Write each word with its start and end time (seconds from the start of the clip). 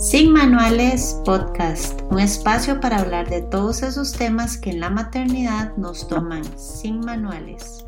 Sin 0.00 0.32
Manuales 0.32 1.20
Podcast, 1.26 2.00
un 2.10 2.20
espacio 2.20 2.80
para 2.80 3.00
hablar 3.00 3.28
de 3.28 3.42
todos 3.42 3.82
esos 3.82 4.14
temas 4.14 4.56
que 4.56 4.70
en 4.70 4.80
la 4.80 4.88
maternidad 4.88 5.76
nos 5.76 6.08
toman 6.08 6.42
sin 6.58 7.00
manuales. 7.00 7.84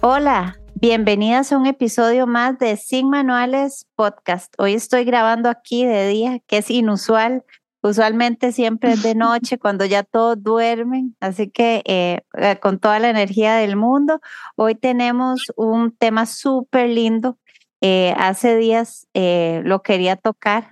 Hola, 0.00 0.56
bienvenidas 0.76 1.52
a 1.52 1.58
un 1.58 1.66
episodio 1.66 2.26
más 2.26 2.58
de 2.58 2.78
Sin 2.78 3.10
Manuales 3.10 3.86
Podcast. 3.96 4.54
Hoy 4.56 4.72
estoy 4.72 5.04
grabando 5.04 5.50
aquí 5.50 5.84
de 5.84 6.08
día, 6.08 6.38
que 6.46 6.56
es 6.56 6.70
inusual. 6.70 7.44
Usualmente 7.82 8.50
siempre 8.50 8.92
es 8.92 9.02
de 9.02 9.14
noche 9.14 9.58
cuando 9.58 9.84
ya 9.84 10.04
todos 10.04 10.42
duermen, 10.42 11.16
así 11.20 11.50
que 11.50 11.82
eh, 11.84 12.22
eh, 12.38 12.56
con 12.62 12.78
toda 12.78 12.98
la 12.98 13.10
energía 13.10 13.56
del 13.56 13.76
mundo, 13.76 14.22
hoy 14.56 14.74
tenemos 14.74 15.52
un 15.54 15.94
tema 15.94 16.24
súper 16.24 16.88
lindo. 16.88 17.38
Eh, 17.82 18.14
hace 18.16 18.56
días 18.56 19.06
lo 19.12 19.82
quería 19.82 20.16
tocar 20.16 20.68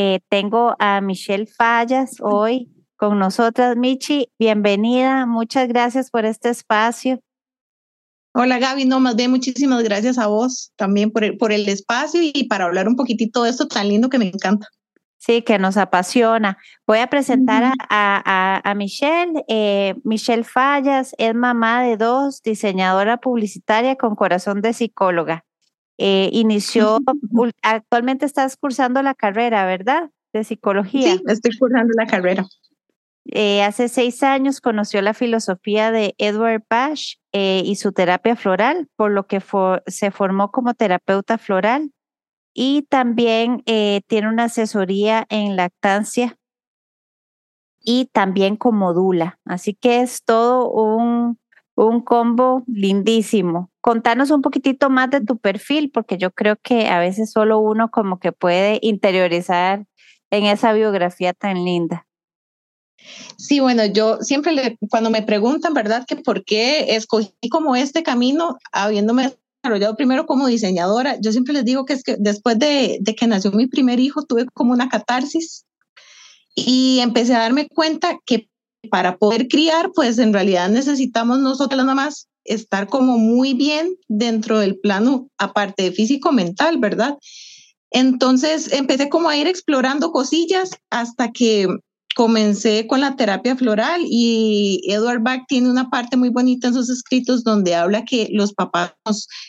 eh, 0.00 0.20
tengo 0.28 0.76
a 0.78 1.00
Michelle 1.00 1.46
Fallas 1.46 2.18
hoy 2.20 2.68
con 2.96 3.18
nosotras. 3.18 3.76
Michi, 3.76 4.30
bienvenida. 4.38 5.26
Muchas 5.26 5.66
gracias 5.66 6.12
por 6.12 6.24
este 6.24 6.50
espacio. 6.50 7.18
Hola 8.32 8.60
Gaby, 8.60 8.84
no, 8.84 9.00
más 9.00 9.16
bien 9.16 9.32
muchísimas 9.32 9.82
gracias 9.82 10.16
a 10.18 10.28
vos 10.28 10.70
también 10.76 11.10
por 11.10 11.24
el, 11.24 11.36
por 11.36 11.50
el 11.50 11.68
espacio 11.68 12.20
y 12.22 12.44
para 12.44 12.66
hablar 12.66 12.86
un 12.86 12.94
poquitito 12.94 13.42
de 13.42 13.50
esto 13.50 13.66
tan 13.66 13.88
lindo 13.88 14.08
que 14.08 14.18
me 14.18 14.28
encanta. 14.28 14.68
Sí, 15.16 15.42
que 15.42 15.58
nos 15.58 15.76
apasiona. 15.76 16.58
Voy 16.86 16.98
a 16.98 17.08
presentar 17.08 17.72
a, 17.88 18.62
a, 18.64 18.74
Michelle. 18.76 19.32
Eh, 19.48 19.96
Michelle 20.04 20.44
Fallas 20.44 21.12
es 21.18 21.34
mamá 21.34 21.82
de 21.82 21.96
dos, 21.96 22.40
diseñadora 22.42 23.16
publicitaria 23.16 23.96
con 23.96 24.14
corazón 24.14 24.60
de 24.60 24.72
psicóloga. 24.74 25.44
Eh, 25.98 26.30
inició, 26.32 27.00
actualmente 27.62 28.24
estás 28.24 28.56
cursando 28.56 29.02
la 29.02 29.14
carrera, 29.14 29.66
¿verdad? 29.66 30.10
De 30.32 30.44
psicología. 30.44 31.14
Sí, 31.14 31.22
estoy 31.26 31.58
cursando 31.58 31.92
la 31.96 32.06
carrera. 32.06 32.46
Eh, 33.24 33.62
hace 33.62 33.88
seis 33.88 34.22
años 34.22 34.60
conoció 34.60 35.02
la 35.02 35.12
filosofía 35.12 35.90
de 35.90 36.14
Edward 36.16 36.62
Bash 36.70 37.16
eh, 37.32 37.62
y 37.64 37.76
su 37.76 37.92
terapia 37.92 38.36
floral, 38.36 38.88
por 38.96 39.10
lo 39.10 39.26
que 39.26 39.42
se 39.86 40.10
formó 40.10 40.50
como 40.50 40.72
terapeuta 40.74 41.36
floral 41.36 41.90
y 42.54 42.82
también 42.82 43.62
tiene 43.64 44.28
una 44.28 44.44
asesoría 44.44 45.26
en 45.28 45.56
lactancia 45.56 46.38
y 47.80 48.06
también 48.06 48.56
como 48.56 48.94
dula. 48.94 49.38
Así 49.44 49.74
que 49.74 50.00
es 50.00 50.24
todo 50.24 50.70
un, 50.70 51.38
un 51.86 52.00
combo 52.00 52.64
lindísimo. 52.66 53.70
Contanos 53.80 54.30
un 54.30 54.42
poquitito 54.42 54.90
más 54.90 55.10
de 55.10 55.20
tu 55.20 55.38
perfil, 55.38 55.90
porque 55.92 56.18
yo 56.18 56.30
creo 56.32 56.56
que 56.56 56.88
a 56.88 56.98
veces 56.98 57.30
solo 57.30 57.60
uno 57.60 57.90
como 57.90 58.18
que 58.18 58.32
puede 58.32 58.78
interiorizar 58.82 59.86
en 60.30 60.44
esa 60.44 60.72
biografía 60.72 61.32
tan 61.32 61.64
linda. 61.64 62.06
Sí, 63.36 63.60
bueno, 63.60 63.86
yo 63.86 64.18
siempre 64.20 64.76
cuando 64.90 65.08
me 65.10 65.22
preguntan, 65.22 65.72
¿verdad? 65.72 66.04
Que 66.06 66.16
por 66.16 66.44
qué 66.44 66.96
escogí 66.96 67.32
como 67.48 67.76
este 67.76 68.02
camino, 68.02 68.58
habiéndome 68.72 69.36
desarrollado 69.62 69.96
primero 69.96 70.26
como 70.26 70.48
diseñadora, 70.48 71.16
yo 71.20 71.30
siempre 71.30 71.54
les 71.54 71.64
digo 71.64 71.84
que 71.84 71.92
es 71.92 72.02
que 72.02 72.16
después 72.18 72.58
de, 72.58 72.98
de 73.00 73.14
que 73.14 73.26
nació 73.28 73.52
mi 73.52 73.68
primer 73.68 74.00
hijo, 74.00 74.24
tuve 74.24 74.46
como 74.52 74.72
una 74.72 74.88
catarsis 74.88 75.64
y 76.56 76.98
empecé 77.00 77.34
a 77.36 77.40
darme 77.40 77.68
cuenta 77.68 78.18
que 78.26 78.47
para 78.90 79.18
poder 79.18 79.48
criar, 79.48 79.90
pues 79.94 80.18
en 80.18 80.32
realidad 80.32 80.68
necesitamos 80.68 81.38
nosotras 81.40 81.80
nada 81.80 81.94
más 81.94 82.28
estar 82.44 82.88
como 82.88 83.18
muy 83.18 83.54
bien 83.54 83.96
dentro 84.08 84.58
del 84.58 84.78
plano, 84.78 85.28
aparte 85.38 85.84
de 85.84 85.92
físico-mental, 85.92 86.78
¿verdad? 86.78 87.18
Entonces 87.90 88.72
empecé 88.72 89.08
como 89.08 89.28
a 89.28 89.36
ir 89.36 89.46
explorando 89.46 90.12
cosillas 90.12 90.70
hasta 90.90 91.32
que 91.32 91.68
comencé 92.14 92.86
con 92.86 93.00
la 93.00 93.16
terapia 93.16 93.54
floral 93.54 94.02
y 94.04 94.80
Edward 94.88 95.22
Bach 95.22 95.42
tiene 95.46 95.70
una 95.70 95.88
parte 95.88 96.16
muy 96.16 96.30
bonita 96.30 96.68
en 96.68 96.74
sus 96.74 96.90
escritos 96.90 97.44
donde 97.44 97.74
habla 97.74 98.04
que 98.04 98.28
los 98.32 98.52
papás 98.54 98.92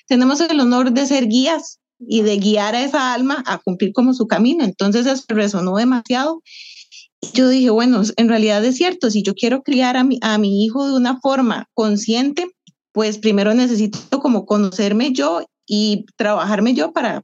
tenemos 0.07 0.39
el 0.39 0.59
honor 0.59 0.91
de 0.91 1.06
ser 1.06 1.28
guías 1.28 1.79
y 2.00 2.22
de 2.22 2.38
guiar 2.38 2.75
a 2.75 2.84
esa 2.84 3.13
alma 3.13 3.44
a 3.47 3.57
cumplir 3.57 3.91
como 3.91 4.13
su 4.13 4.28
camino. 4.28 4.63
Entonces 4.63 5.06
eso 5.06 5.23
resonó 5.29 5.75
demasiado 5.75 6.41
yo 7.34 7.50
dije, 7.50 7.69
bueno, 7.69 8.02
en 8.16 8.30
realidad 8.30 8.63
es 8.63 8.78
cierto, 8.78 9.12
si 9.12 9.24
yo 9.24 9.34
quiero 9.35 9.62
criar 9.62 9.97
a 9.97 10.03
mi, 10.03 10.19
a 10.22 10.38
mi 10.38 10.63
hijo 10.63 10.88
de 10.88 10.94
una 10.94 11.19
forma 11.19 11.68
consciente, 11.74 12.47
pues 12.91 13.18
primero 13.18 13.53
necesito 13.53 14.19
como 14.19 14.46
conocerme 14.46 15.12
yo 15.13 15.46
y 15.66 16.06
trabajarme 16.16 16.74
yo 16.74 16.91
para, 16.91 17.24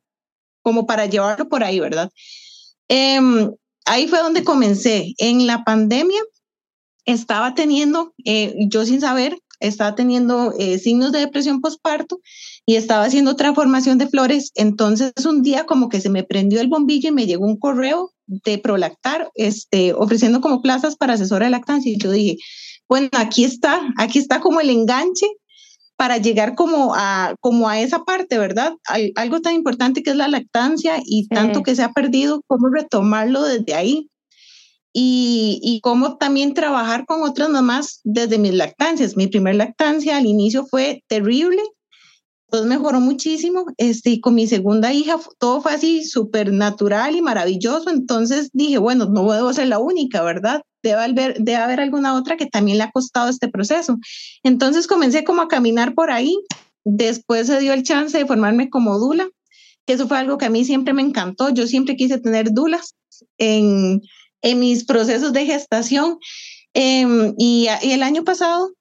como 0.61 0.85
para 0.85 1.05
llevarlo 1.05 1.49
por 1.49 1.63
ahí, 1.63 1.79
¿verdad? 1.79 2.11
Em, 2.87 3.51
ahí 3.85 4.07
fue 4.07 4.19
donde 4.19 4.43
comencé. 4.43 5.13
En 5.17 5.47
la 5.47 5.63
pandemia 5.63 6.21
estaba 7.05 7.55
teniendo, 7.55 8.13
eh, 8.25 8.53
yo 8.69 8.85
sin 8.85 9.01
saber, 9.01 9.37
estaba 9.59 9.95
teniendo 9.95 10.53
eh, 10.59 10.77
signos 10.79 11.11
de 11.11 11.19
depresión 11.19 11.61
postparto 11.61 12.19
y 12.65 12.75
estaba 12.75 13.05
haciendo 13.05 13.31
otra 13.31 13.53
formación 13.53 13.97
de 13.97 14.07
flores. 14.07 14.51
Entonces 14.55 15.13
un 15.25 15.41
día 15.41 15.65
como 15.65 15.89
que 15.89 16.01
se 16.01 16.09
me 16.09 16.23
prendió 16.23 16.61
el 16.61 16.67
bombillo 16.67 17.09
y 17.09 17.13
me 17.13 17.25
llegó 17.25 17.45
un 17.45 17.57
correo 17.57 18.11
de 18.27 18.57
Prolactar, 18.57 19.29
este, 19.35 19.93
ofreciendo 19.93 20.41
como 20.41 20.61
plazas 20.61 20.95
para 20.95 21.13
asesora 21.13 21.45
de 21.45 21.51
lactancia. 21.51 21.91
Y 21.91 21.97
yo 21.97 22.11
dije, 22.11 22.37
bueno, 22.87 23.09
aquí 23.13 23.43
está, 23.43 23.81
aquí 23.97 24.19
está 24.19 24.39
como 24.39 24.59
el 24.59 24.69
enganche 24.69 25.27
para 25.95 26.17
llegar 26.17 26.55
como 26.55 26.93
a, 26.95 27.35
como 27.39 27.69
a 27.69 27.79
esa 27.79 28.03
parte, 28.03 28.37
¿verdad? 28.37 28.73
algo 29.15 29.39
tan 29.41 29.55
importante 29.55 30.03
que 30.03 30.09
es 30.09 30.15
la 30.15 30.27
lactancia 30.27 31.01
y 31.05 31.27
tanto 31.27 31.63
que 31.63 31.75
se 31.75 31.83
ha 31.83 31.93
perdido, 31.93 32.41
cómo 32.47 32.67
retomarlo 32.69 33.43
desde 33.43 33.73
ahí. 33.73 34.09
Y, 34.97 35.59
y 35.61 35.81
cómo 35.81 36.15
también 36.15 36.53
trabajar 36.53 37.05
con 37.05 37.21
otras 37.21 37.49
mamás 37.49 37.99
desde 38.05 38.37
mis 38.37 38.53
lactancias. 38.53 39.17
Mi 39.17 39.27
primer 39.27 39.55
lactancia 39.55 40.15
al 40.15 40.25
inicio 40.25 40.65
fue 40.67 41.03
terrible, 41.09 41.61
pues 42.55 42.67
mejoró 42.67 43.01
muchísimo. 43.01 43.65
Este, 43.77 44.11
y 44.11 44.21
con 44.21 44.33
mi 44.33 44.47
segunda 44.47 44.93
hija 44.93 45.19
todo 45.39 45.61
fue 45.61 45.73
así 45.73 46.05
súper 46.05 46.53
natural 46.53 47.15
y 47.15 47.21
maravilloso. 47.21 47.89
Entonces 47.89 48.49
dije, 48.53 48.77
bueno, 48.77 49.05
no 49.07 49.29
debo 49.31 49.51
ser 49.51 49.67
la 49.67 49.79
única, 49.79 50.23
¿verdad? 50.23 50.61
Debe 50.81 51.01
haber, 51.01 51.37
debe 51.39 51.57
haber 51.57 51.81
alguna 51.81 52.15
otra 52.15 52.37
que 52.37 52.45
también 52.45 52.77
le 52.77 52.85
ha 52.85 52.91
costado 52.91 53.29
este 53.29 53.49
proceso. 53.49 53.97
Entonces 54.43 54.87
comencé 54.87 55.25
como 55.25 55.41
a 55.41 55.49
caminar 55.49 55.95
por 55.95 56.11
ahí. 56.11 56.37
Después 56.85 57.47
se 57.47 57.59
dio 57.59 57.73
el 57.73 57.83
chance 57.83 58.17
de 58.17 58.25
formarme 58.25 58.69
como 58.69 58.99
dula, 58.99 59.27
que 59.85 59.93
eso 59.93 60.07
fue 60.07 60.17
algo 60.17 60.37
que 60.37 60.45
a 60.45 60.49
mí 60.49 60.63
siempre 60.63 60.93
me 60.93 61.01
encantó. 61.01 61.49
Yo 61.49 61.67
siempre 61.67 61.97
quise 61.97 62.19
tener 62.19 62.53
dulas 62.53 62.95
en, 63.37 64.01
en 64.41 64.59
mis 64.59 64.85
procesos 64.85 65.33
de 65.33 65.45
gestación. 65.45 66.19
Em, 66.73 67.33
y 67.37 67.67
el 67.81 68.01
año 68.01 68.23
pasado 68.23 68.71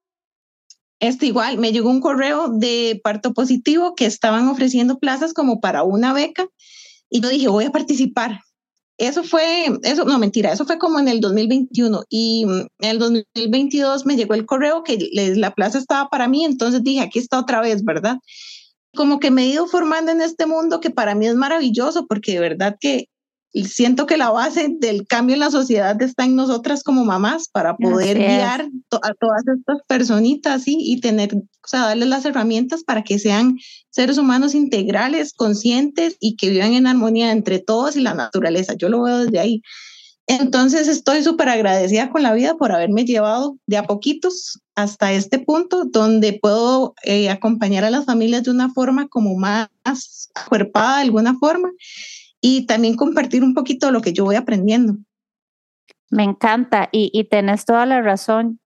este 1.01 1.27
igual, 1.27 1.59
me 1.59 1.73
llegó 1.73 1.91
un 1.91 2.01
correo 2.01 2.49
de 2.49 3.01
parto 3.03 3.33
positivo 3.35 3.95
que 3.95 4.07
estaban 4.07 4.49
ofreciendo 4.49 4.99
plazas 4.99 5.35
como 5.35 5.61
para 5.61 5.83
una 5.83 6.13
beca 6.13 6.47
y 7.11 7.21
yo 7.21 7.29
dije, 7.29 7.49
voy 7.49 7.65
a 7.65 7.73
participar. 7.73 8.41
Eso 8.97 9.25
fue, 9.25 9.67
eso 9.83 10.05
no 10.05 10.19
mentira, 10.19 10.53
eso 10.53 10.65
fue 10.67 10.79
como 10.79 11.01
en 11.01 11.09
el 11.09 11.21
2021 11.21 12.05
y 12.09 12.47
mm, 12.47 12.61
en 12.79 12.91
el 12.91 12.99
2022 13.01 14.07
me 14.07 14.15
llegó 14.15 14.35
el 14.35 14.47
correo 14.47 14.85
que 14.85 14.99
la 15.35 15.53
plaza 15.53 15.79
estaba 15.79 16.09
para 16.09 16.29
mí, 16.29 16.45
entonces 16.45 16.83
dije, 16.85 17.01
aquí 17.01 17.19
está 17.19 17.41
otra 17.41 17.61
vez, 17.61 17.83
¿verdad? 17.85 18.19
Como 18.95 19.19
que 19.19 19.33
me 19.33 19.43
he 19.43 19.47
ido 19.49 19.67
formando 19.67 20.13
en 20.13 20.21
este 20.21 20.47
mundo 20.47 20.81
que 20.81 20.91
para 20.91 21.17
mí 21.17 21.27
es 21.27 21.35
maravilloso 21.35 22.07
porque 22.07 22.35
de 22.35 22.41
verdad 22.41 22.77
que 22.81 23.09
siento 23.63 24.07
que 24.07 24.17
la 24.17 24.31
base 24.31 24.69
del 24.81 25.07
cambio 25.07 25.35
en 25.35 25.41
la 25.41 25.51
sociedad 25.51 26.01
está 26.03 26.25
en 26.25 26.35
nosotras 26.35 26.83
como 26.83 27.05
mamás 27.05 27.49
para 27.49 27.77
poder 27.77 28.19
guiar 28.19 28.69
a 29.03 29.15
todas 29.15 29.45
estas 29.47 29.79
personitas 29.87 30.65
¿sí? 30.65 30.77
y 30.81 31.01
tener, 31.01 31.37
o 31.37 31.69
sea, 31.69 31.83
darles 31.83 32.09
las 32.09 32.25
herramientas 32.25 32.83
para 32.83 33.05
que 33.05 33.21
sean 33.21 33.57
seres 33.91 34.19
humanos 34.19 34.57
integrales, 34.57 35.33
conscientes 35.33 36.17
y 36.19 36.35
que 36.35 36.51
vivan 36.51 36.73
en 36.73 36.89
armonía 36.89 37.31
entre 37.31 37.61
todos 37.61 37.95
y 37.95 38.01
la 38.01 38.15
naturaleza. 38.15 38.75
Yo 38.75 38.89
lo 38.89 39.03
veo 39.03 39.19
desde 39.19 39.39
ahí. 39.39 39.63
Entonces 40.27 40.89
estoy 40.89 41.23
súper 41.23 41.49
agradecida 41.49 42.11
con 42.11 42.23
la 42.23 42.33
vida 42.33 42.57
por 42.57 42.73
haberme 42.73 43.05
llevado 43.05 43.59
de 43.67 43.77
a 43.77 43.85
poquitos 43.85 44.59
hasta 44.75 45.13
este 45.13 45.39
punto 45.39 45.85
donde 45.85 46.33
puedo 46.33 46.95
eh, 47.05 47.31
acompañar 47.31 47.85
a 47.85 47.91
las 47.91 48.07
familias 48.07 48.43
de 48.43 48.51
una 48.51 48.73
forma 48.73 49.07
como 49.07 49.37
más 49.37 49.69
cuerpada 50.49 50.97
de 50.97 51.03
alguna 51.03 51.39
forma 51.39 51.71
y 52.47 52.67
también 52.67 52.95
compartir 52.95 53.43
un 53.43 53.55
poquito 53.55 53.91
lo 53.91 54.03
que 54.03 54.13
yo 54.13 54.27
voy 54.27 54.37
aprendiendo. 54.37 54.99
Me 56.11 56.25
encanta 56.25 56.91
y, 56.93 57.11
y 57.15 57.25
tenés 57.25 57.65
toda 57.65 57.87
la 57.87 58.03
razón. 58.03 58.61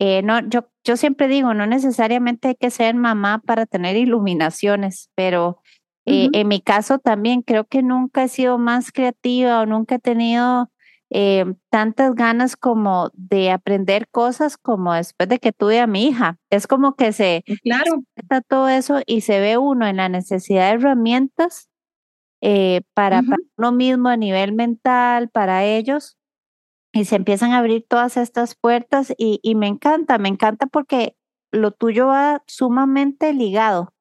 Eh, 0.00 0.22
no, 0.22 0.40
yo, 0.48 0.68
yo 0.82 0.96
siempre 0.96 1.28
digo, 1.28 1.54
no 1.54 1.64
necesariamente 1.64 2.48
hay 2.48 2.56
que 2.56 2.70
ser 2.70 2.96
mamá 2.96 3.40
para 3.46 3.64
tener 3.64 3.96
iluminaciones, 3.96 5.08
pero 5.14 5.60
eh, 6.04 6.30
en 6.32 6.48
mi 6.48 6.60
caso 6.60 6.98
también 6.98 7.42
creo 7.42 7.64
que 7.64 7.84
nunca 7.84 8.24
he 8.24 8.28
sido 8.28 8.58
más 8.58 8.90
creativa 8.90 9.60
o 9.60 9.66
nunca 9.66 9.94
he 9.94 10.00
tenido 10.00 10.72
eh, 11.10 11.44
tantas 11.70 12.16
ganas 12.16 12.56
como 12.56 13.12
de 13.14 13.52
aprender 13.52 14.08
cosas 14.08 14.56
como 14.56 14.94
después 14.94 15.28
de 15.28 15.38
que 15.38 15.52
tuve 15.52 15.78
a 15.78 15.86
mi 15.86 16.08
hija. 16.08 16.38
Es 16.50 16.66
como 16.66 16.96
que 16.96 17.12
se 17.12 17.44
claro. 17.62 18.02
todo 18.48 18.68
eso 18.68 19.00
y 19.06 19.20
se 19.20 19.38
ve 19.38 19.58
uno 19.58 19.86
en 19.86 19.98
la 19.98 20.08
necesidad 20.08 20.70
de 20.70 20.78
herramientas 20.78 21.68
eh, 22.42 22.82
para, 22.92 23.22
uno 23.56 23.72
mismo 23.72 24.08
a 24.08 24.16
nivel 24.16 24.52
mental, 24.52 25.30
para 25.30 25.64
ellos, 25.64 26.18
y 26.92 27.06
se 27.06 27.16
empiezan 27.16 27.52
a 27.52 27.58
abrir 27.58 27.86
todas 27.88 28.16
estas 28.16 28.54
puertas 28.54 29.14
y, 29.16 29.40
y 29.42 29.54
me 29.54 29.68
encanta, 29.68 30.18
me 30.18 30.28
encanta 30.28 30.66
porque 30.66 31.16
lo 31.52 31.70
tuyo 31.70 32.08
va 32.08 32.42
sumamente 32.46 33.32
ligado. 33.32 33.94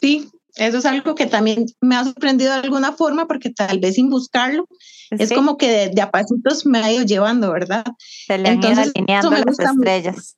Sí, 0.00 0.30
eso 0.54 0.78
es 0.78 0.86
algo 0.86 1.14
que 1.14 1.26
también 1.26 1.66
me 1.80 1.96
ha 1.96 2.04
sorprendido 2.04 2.52
de 2.52 2.60
alguna 2.60 2.92
forma 2.92 3.26
porque 3.26 3.50
tal 3.50 3.78
vez 3.78 3.96
sin 3.96 4.08
buscarlo, 4.08 4.66
es 5.10 5.32
como 5.32 5.58
que 5.58 5.90
de, 5.90 6.00
a 6.00 6.10
pasitos 6.10 6.64
me 6.64 6.78
ha 6.78 6.92
ido 6.92 7.04
llevando, 7.04 7.52
¿verdad? 7.52 7.84
Se 7.98 8.38
le 8.38 8.48
han 8.48 8.54
Entonces, 8.54 8.92
alineando 8.94 9.30
las 9.30 9.58
estrellas. 9.58 10.36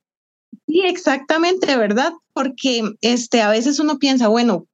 Sí, 0.66 0.80
exactamente, 0.84 1.76
¿verdad? 1.76 2.12
Porque 2.32 2.82
este, 3.00 3.40
a 3.40 3.50
veces 3.50 3.78
uno 3.78 3.98
piensa, 3.98 4.28
bueno, 4.28 4.66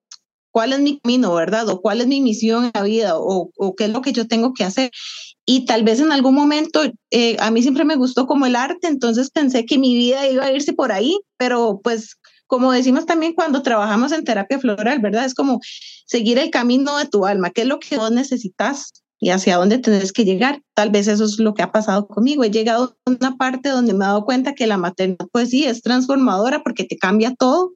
¿cuál 0.55 0.73
es 0.73 0.79
mi 0.79 1.01
camino, 1.01 1.35
verdad? 1.35 1.69
O 1.69 1.81
cuál 1.81 2.01
es 2.01 2.07
mi 2.07 2.21
misión 2.21 2.67
en 2.67 2.71
la 2.73 2.83
vida, 2.85 3.19
o, 3.19 3.51
o 3.57 3.75
qué 3.75 3.87
es 3.87 3.91
lo 3.91 4.03
que 4.03 4.13
yo 4.13 4.29
tengo 4.29 4.55
que 4.55 4.63
hacer. 4.63 4.93
Y 5.45 5.65
tal 5.65 5.83
vez 5.83 5.99
en 5.99 6.13
algún 6.13 6.37
momento, 6.37 6.83
eh, 7.11 7.37
a 7.41 7.51
mí 7.51 7.61
siempre 7.61 7.85
me 7.85 7.97
gustó 7.97 8.29
como 8.29 8.47
el 8.47 8.55
arte, 8.55 8.87
entonces 8.87 9.31
pensé 9.31 9.67
que 9.67 9.79
mi 9.79 9.97
vida 9.97 10.29
iba 10.31 10.45
a 10.45 10.53
irse 10.53 10.73
por 10.73 10.93
ahí, 10.93 11.19
pero 11.39 11.81
pues 11.83 12.19
como 12.47 12.71
decimos 12.71 13.05
también 13.05 13.35
cuando 13.35 13.63
trabajamos 13.63 14.13
en 14.13 14.23
terapia 14.23 14.61
floral, 14.61 15.01
¿verdad? 15.01 15.25
Es 15.25 15.35
como 15.35 15.59
seguir 16.07 16.39
el 16.39 16.51
camino 16.51 16.99
de 16.99 17.07
tu 17.07 17.27
alma, 17.27 17.51
qué 17.51 17.63
es 17.63 17.67
lo 17.67 17.81
que 17.81 17.97
vos 17.97 18.13
necesitas 18.13 19.03
y 19.19 19.31
hacia 19.31 19.57
dónde 19.57 19.79
tenés 19.79 20.13
que 20.13 20.25
llegar. 20.25 20.63
Tal 20.75 20.91
vez 20.91 21.09
eso 21.09 21.25
es 21.25 21.41
lo 21.41 21.55
que 21.55 21.65
ha 21.65 21.73
pasado 21.73 22.07
conmigo. 22.07 22.45
He 22.45 22.51
llegado 22.53 22.97
a 23.07 23.11
una 23.11 23.37
parte 23.37 23.71
donde 23.71 23.93
me 23.93 24.05
he 24.05 24.09
dado 24.09 24.25
cuenta 24.25 24.55
que 24.55 24.69
la 24.69 24.77
maternidad, 24.77 25.27
pues 25.33 25.51
sí, 25.51 25.65
es 25.65 25.83
transformadora 25.83 26.63
porque 26.63 26.85
te 26.85 26.97
cambia 26.97 27.35
todo, 27.35 27.73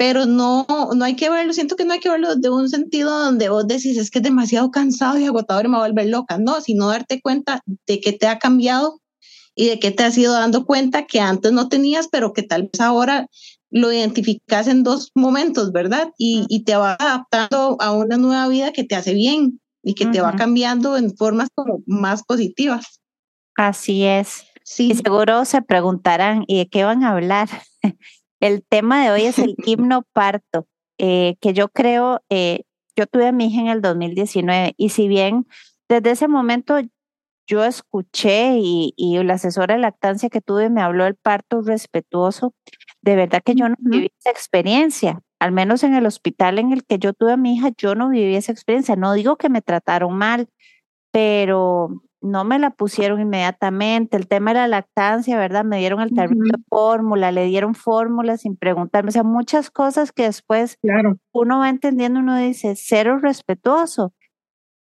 pero 0.00 0.24
no, 0.24 0.66
no 0.96 1.04
hay 1.04 1.14
que 1.14 1.28
verlo, 1.28 1.52
siento 1.52 1.76
que 1.76 1.84
no 1.84 1.92
hay 1.92 2.00
que 2.00 2.08
verlo 2.08 2.34
de 2.34 2.48
un 2.48 2.70
sentido 2.70 3.10
donde 3.10 3.50
vos 3.50 3.68
decís 3.68 3.98
es 3.98 4.10
que 4.10 4.20
es 4.20 4.22
demasiado 4.22 4.70
cansado 4.70 5.18
y 5.18 5.26
agotador 5.26 5.66
y 5.66 5.68
me 5.68 5.76
va 5.76 5.84
a 5.84 5.88
volver 5.88 6.06
loca, 6.06 6.38
no, 6.38 6.62
sino 6.62 6.88
darte 6.88 7.20
cuenta 7.20 7.60
de 7.86 8.00
que 8.00 8.14
te 8.14 8.26
ha 8.26 8.38
cambiado 8.38 9.02
y 9.54 9.68
de 9.68 9.78
que 9.78 9.90
te 9.90 10.04
has 10.04 10.16
ido 10.16 10.32
dando 10.32 10.64
cuenta 10.64 11.04
que 11.04 11.20
antes 11.20 11.52
no 11.52 11.68
tenías, 11.68 12.08
pero 12.08 12.32
que 12.32 12.42
tal 12.42 12.62
vez 12.62 12.80
ahora 12.80 13.26
lo 13.68 13.92
identificas 13.92 14.68
en 14.68 14.84
dos 14.84 15.10
momentos, 15.14 15.70
¿verdad? 15.70 16.08
Y, 16.16 16.46
y, 16.48 16.64
te 16.64 16.76
va 16.76 16.94
adaptando 16.94 17.76
a 17.78 17.92
una 17.92 18.16
nueva 18.16 18.48
vida 18.48 18.72
que 18.72 18.84
te 18.84 18.96
hace 18.96 19.12
bien 19.12 19.60
y 19.82 19.92
que 19.92 20.06
te 20.06 20.22
va 20.22 20.34
cambiando 20.34 20.96
en 20.96 21.14
formas 21.14 21.50
como 21.54 21.82
más 21.84 22.22
positivas. 22.22 23.02
Así 23.54 24.04
es. 24.04 24.44
Sí. 24.64 24.92
Y 24.92 24.94
seguro 24.94 25.44
se 25.44 25.60
preguntarán, 25.60 26.44
¿y 26.46 26.56
de 26.56 26.68
qué 26.70 26.84
van 26.84 27.04
a 27.04 27.10
hablar? 27.10 27.50
el 28.40 28.64
tema 28.64 29.02
de 29.02 29.10
hoy 29.10 29.22
es 29.22 29.38
el 29.38 29.54
himno 29.66 30.02
parto, 30.12 30.66
eh, 30.98 31.36
que 31.40 31.52
yo 31.52 31.68
creo, 31.68 32.22
eh, 32.30 32.64
yo 32.96 33.06
tuve 33.06 33.28
a 33.28 33.32
mi 33.32 33.46
hija 33.46 33.60
en 33.60 33.68
el 33.68 33.80
2019 33.80 34.74
y 34.76 34.88
si 34.90 35.08
bien 35.08 35.46
desde 35.88 36.10
ese 36.10 36.28
momento 36.28 36.78
yo 37.46 37.64
escuché 37.64 38.58
y, 38.58 38.94
y 38.96 39.22
la 39.22 39.34
asesora 39.34 39.74
de 39.74 39.80
lactancia 39.80 40.28
que 40.28 40.40
tuve 40.40 40.70
me 40.70 40.82
habló 40.82 41.04
del 41.04 41.16
parto 41.16 41.62
respetuoso, 41.62 42.54
de 43.02 43.16
verdad 43.16 43.42
que 43.44 43.54
yo 43.54 43.68
no 43.68 43.76
viví 43.78 44.12
esa 44.18 44.30
experiencia, 44.30 45.22
al 45.40 45.52
menos 45.52 45.82
en 45.82 45.94
el 45.94 46.06
hospital 46.06 46.58
en 46.58 46.72
el 46.72 46.84
que 46.84 46.98
yo 46.98 47.12
tuve 47.12 47.32
a 47.32 47.36
mi 47.36 47.54
hija, 47.54 47.70
yo 47.76 47.94
no 47.94 48.10
viví 48.10 48.36
esa 48.36 48.52
experiencia. 48.52 48.94
No 48.94 49.14
digo 49.14 49.36
que 49.36 49.48
me 49.48 49.62
trataron 49.62 50.14
mal, 50.16 50.48
pero 51.10 52.02
no 52.20 52.44
me 52.44 52.58
la 52.58 52.70
pusieron 52.70 53.20
inmediatamente. 53.20 54.16
El 54.16 54.28
tema 54.28 54.52
de 54.52 54.60
la 54.60 54.68
lactancia, 54.68 55.38
¿verdad? 55.38 55.64
Me 55.64 55.78
dieron 55.78 56.00
el 56.00 56.14
término 56.14 56.44
de 56.44 56.62
fórmula, 56.68 57.32
le 57.32 57.44
dieron 57.46 57.74
fórmulas 57.74 58.42
sin 58.42 58.56
preguntarme. 58.56 59.08
O 59.08 59.12
sea, 59.12 59.22
muchas 59.22 59.70
cosas 59.70 60.12
que 60.12 60.24
después 60.24 60.78
uno 61.32 61.58
va 61.58 61.68
entendiendo, 61.68 62.20
uno 62.20 62.36
dice, 62.36 62.74
cero 62.76 63.18
respetuoso. 63.20 64.12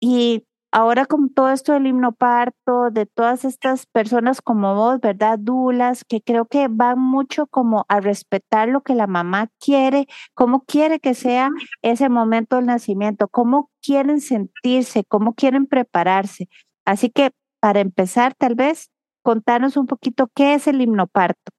Y 0.01 0.47
ahora 0.75 1.07
con 1.07 1.33
todo 1.33 1.51
esto 1.51 1.73
del 1.73 1.87
himnoparto, 1.87 2.91
de 2.91 3.07
todas 3.07 3.45
estas 3.45 3.87
personas 3.87 4.43
como 4.43 4.75
vos, 4.75 5.01
¿verdad? 5.01 5.39
Dulas, 5.39 6.05
que 6.05 6.21
creo 6.21 6.47
que 6.47 6.67
van 6.69 6.99
mucho 6.99 7.47
como 7.47 7.87
a 7.89 8.01
respetar 8.01 8.69
lo 8.69 8.83
que 8.83 8.97
la 8.97 9.07
mamá 9.07 9.49
quiere, 9.61 10.07
cómo 10.35 10.65
quiere 10.65 10.99
que 10.99 11.15
sea 11.15 11.51
ese 11.83 12.09
momento 12.09 12.57
del 12.57 12.67
nacimiento, 12.67 13.29
cómo 13.29 13.71
quieren 13.81 14.21
sentirse, 14.21 15.05
cómo 15.05 15.35
quieren 15.35 15.67
prepararse. 15.67 16.49
Así 16.85 17.11
que 17.11 17.31
para 17.61 17.81
empezar, 17.81 18.35
tal 18.35 18.55
vez, 18.55 18.91
contanos 19.23 19.77
un 19.77 19.87
poquito 19.87 20.31
qué 20.35 20.55
es 20.55 20.67
el 20.67 20.81
himnoparto. 20.81 21.53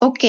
Ok, 0.00 0.24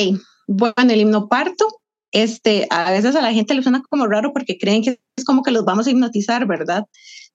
bueno, 0.48 0.74
el 0.92 1.02
himnoparto 1.02 1.68
este, 2.12 2.68
a 2.72 2.92
veces 2.92 3.16
a 3.16 3.22
la 3.22 3.34
gente 3.34 3.54
le 3.54 3.62
suena 3.62 3.84
como 3.88 4.08
raro 4.08 4.34
porque 4.34 4.58
creen 4.58 4.82
que 4.82 5.00
es 5.16 5.26
como 5.26 5.44
que 5.44 5.52
los 5.52 5.66
vamos 5.66 5.86
a 5.86 5.92
hipnotizar, 5.92 6.48
¿verdad? 6.48 6.86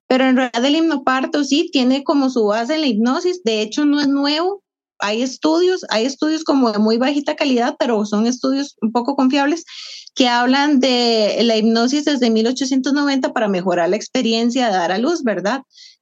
Pero 0.07 0.25
en 0.25 0.35
realidad 0.35 0.65
el 0.65 0.75
hipnoparto 0.75 1.43
sí 1.43 1.69
tiene 1.71 2.03
como 2.03 2.29
su 2.29 2.45
base 2.45 2.75
en 2.75 2.81
la 2.81 2.87
hipnosis, 2.87 3.43
de 3.43 3.61
hecho 3.61 3.85
no 3.85 3.99
es 3.99 4.07
nuevo, 4.07 4.63
hay 4.99 5.21
estudios, 5.21 5.85
hay 5.89 6.05
estudios 6.05 6.43
como 6.43 6.71
de 6.71 6.79
muy 6.79 6.97
bajita 6.97 7.35
calidad, 7.35 7.75
pero 7.79 8.05
son 8.05 8.27
estudios 8.27 8.75
un 8.81 8.91
poco 8.91 9.15
confiables 9.15 9.65
que 10.13 10.27
hablan 10.27 10.79
de 10.79 11.39
la 11.43 11.57
hipnosis 11.57 12.05
desde 12.05 12.29
1890 12.29 13.33
para 13.33 13.47
mejorar 13.47 13.89
la 13.89 13.97
experiencia 13.97 14.67
de 14.67 14.73
dar 14.73 14.91
a 14.91 14.97
luz, 14.97 15.23
¿verdad? 15.23 15.61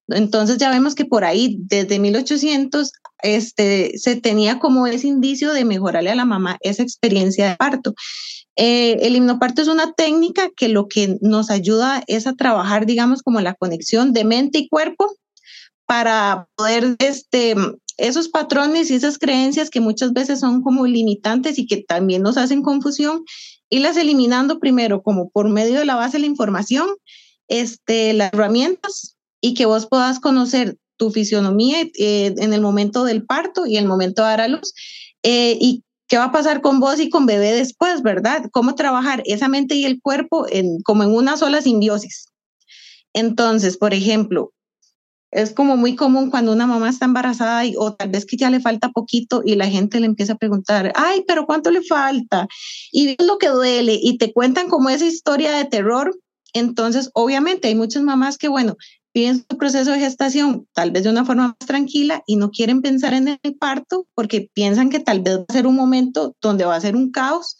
Entonces 0.09 0.57
ya 0.57 0.69
vemos 0.69 0.95
que 0.95 1.05
por 1.05 1.23
ahí, 1.23 1.57
desde 1.59 1.99
1800, 1.99 2.91
este, 3.23 3.97
se 3.97 4.15
tenía 4.17 4.59
como 4.59 4.85
ese 4.85 5.07
indicio 5.07 5.53
de 5.53 5.65
mejorarle 5.65 6.11
a 6.11 6.15
la 6.15 6.25
mamá 6.25 6.57
esa 6.61 6.83
experiencia 6.83 7.49
de 7.49 7.55
parto. 7.55 7.93
Eh, 8.55 8.97
el 9.01 9.15
himnoparto 9.15 9.61
es 9.61 9.67
una 9.67 9.93
técnica 9.93 10.49
que 10.55 10.67
lo 10.67 10.87
que 10.87 11.17
nos 11.21 11.49
ayuda 11.49 12.03
es 12.07 12.27
a 12.27 12.33
trabajar, 12.33 12.85
digamos, 12.85 13.23
como 13.23 13.41
la 13.41 13.55
conexión 13.55 14.13
de 14.13 14.25
mente 14.25 14.59
y 14.59 14.67
cuerpo 14.67 15.15
para 15.85 16.47
poder, 16.55 16.95
este, 16.99 17.55
esos 17.97 18.29
patrones 18.29 18.91
y 18.91 18.95
esas 18.95 19.17
creencias 19.17 19.69
que 19.69 19.79
muchas 19.79 20.13
veces 20.13 20.39
son 20.39 20.61
como 20.61 20.85
limitantes 20.85 21.57
y 21.57 21.65
que 21.65 21.77
también 21.77 22.21
nos 22.21 22.37
hacen 22.37 22.61
confusión, 22.61 23.23
irlas 23.69 23.97
eliminando 23.97 24.59
primero 24.59 25.01
como 25.01 25.29
por 25.29 25.49
medio 25.49 25.79
de 25.79 25.85
la 25.85 25.95
base 25.95 26.17
de 26.17 26.21
la 26.21 26.27
información, 26.27 26.89
este, 27.47 28.13
las 28.13 28.31
herramientas 28.33 29.12
y 29.43 29.53
que 29.53 29.65
vos 29.65 29.87
puedas 29.87 30.21
conocer 30.21 30.77
tu 30.95 31.11
fisionomía 31.11 31.81
eh, 31.81 32.33
en 32.37 32.53
el 32.53 32.61
momento 32.61 33.03
del 33.03 33.25
parto 33.25 33.65
y 33.65 33.75
el 33.75 33.85
momento 33.85 34.21
de 34.21 34.27
dar 34.29 34.41
a 34.41 34.47
luz 34.47 34.73
eh, 35.21 35.57
y 35.59 35.83
¿Qué 36.09 36.17
va 36.17 36.25
a 36.25 36.31
pasar 36.31 36.61
con 36.61 36.79
vos 36.79 36.99
y 36.99 37.09
con 37.09 37.25
bebé 37.25 37.53
después, 37.53 38.03
verdad? 38.03 38.43
¿Cómo 38.51 38.75
trabajar 38.75 39.23
esa 39.25 39.47
mente 39.47 39.73
y 39.73 39.85
el 39.85 39.99
cuerpo 39.99 40.45
en, 40.47 40.79
como 40.83 41.01
en 41.01 41.09
una 41.09 41.37
sola 41.37 41.59
simbiosis? 41.59 42.27
Entonces, 43.13 43.77
por 43.77 43.95
ejemplo, 43.95 44.53
es 45.31 45.53
como 45.53 45.75
muy 45.75 45.95
común 45.95 46.29
cuando 46.29 46.51
una 46.51 46.67
mamá 46.67 46.89
está 46.89 47.05
embarazada 47.05 47.65
y, 47.65 47.73
o 47.77 47.95
tal 47.95 48.09
vez 48.09 48.25
que 48.27 48.37
ya 48.37 48.51
le 48.51 48.59
falta 48.59 48.89
poquito 48.89 49.41
y 49.43 49.55
la 49.55 49.67
gente 49.67 49.99
le 49.99 50.05
empieza 50.05 50.33
a 50.33 50.37
preguntar, 50.37 50.93
ay, 50.95 51.23
pero 51.27 51.47
¿cuánto 51.47 51.71
le 51.71 51.81
falta? 51.81 52.47
Y 52.91 53.15
lo 53.23 53.39
que 53.39 53.47
duele 53.47 53.97
y 53.99 54.17
te 54.19 54.31
cuentan 54.33 54.69
como 54.69 54.89
esa 54.89 55.07
historia 55.07 55.51
de 55.53 55.65
terror. 55.65 56.15
Entonces, 56.53 57.09
obviamente 57.15 57.69
hay 57.69 57.75
muchas 57.75 58.03
mamás 58.03 58.37
que, 58.37 58.49
bueno, 58.49 58.75
viven 59.13 59.45
su 59.47 59.57
proceso 59.57 59.91
de 59.91 59.99
gestación 59.99 60.67
tal 60.73 60.91
vez 60.91 61.03
de 61.03 61.09
una 61.09 61.25
forma 61.25 61.49
más 61.49 61.67
tranquila 61.67 62.23
y 62.25 62.35
no 62.35 62.51
quieren 62.51 62.81
pensar 62.81 63.13
en 63.13 63.39
el 63.41 63.55
parto 63.55 64.07
porque 64.15 64.49
piensan 64.53 64.89
que 64.89 64.99
tal 64.99 65.21
vez 65.21 65.39
va 65.39 65.45
a 65.47 65.53
ser 65.53 65.67
un 65.67 65.75
momento 65.75 66.35
donde 66.41 66.65
va 66.65 66.75
a 66.75 66.81
ser 66.81 66.95
un 66.95 67.11
caos 67.11 67.55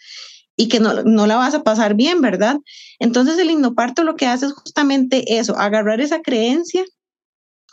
y 0.56 0.68
que 0.68 0.80
no, 0.80 1.04
no 1.04 1.28
la 1.28 1.36
vas 1.36 1.54
a 1.54 1.64
pasar 1.64 1.96
bien, 1.96 2.22
¿verdad? 2.22 2.58
Entonces 3.00 3.38
el 3.40 3.50
hipnoparto 3.50 4.04
lo 4.04 4.16
que 4.16 4.28
hace 4.28 4.48
es 4.48 4.54
justamente 4.54 5.38
eso, 5.38 5.58
agarrar 5.58 6.02
esa 6.02 6.22
creencia, 6.22 6.84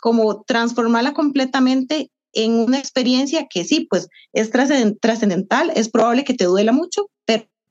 como 0.01 0.43
transformarla 0.43 1.13
completamente 1.13 2.09
en 2.33 2.53
una 2.53 2.79
experiencia 2.79 3.47
que 3.49 3.63
sí, 3.63 3.87
pues 3.89 4.07
es 4.33 4.49
trascendental, 4.49 5.71
es 5.75 5.89
probable 5.89 6.23
que 6.23 6.33
te 6.33 6.45
duela 6.45 6.71
mucho, 6.71 7.10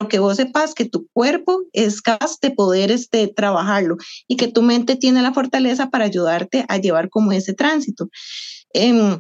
que 0.09 0.19
vos 0.19 0.37
sepas 0.37 0.75
que 0.75 0.85
tu 0.85 1.07
cuerpo 1.12 1.62
es 1.73 2.00
capaz 2.00 2.38
de 2.40 2.50
poder 2.50 2.90
este, 2.90 3.28
trabajarlo 3.28 3.97
y 4.26 4.37
que 4.37 4.49
tu 4.49 4.62
mente 4.62 4.97
tiene 4.97 5.23
la 5.23 5.33
fortaleza 5.33 5.90
para 5.90 6.04
ayudarte 6.04 6.64
a 6.69 6.78
llevar 6.78 7.09
como 7.11 7.33
ese 7.33 7.54
tránsito. 7.54 8.09
Eh, 8.73 9.19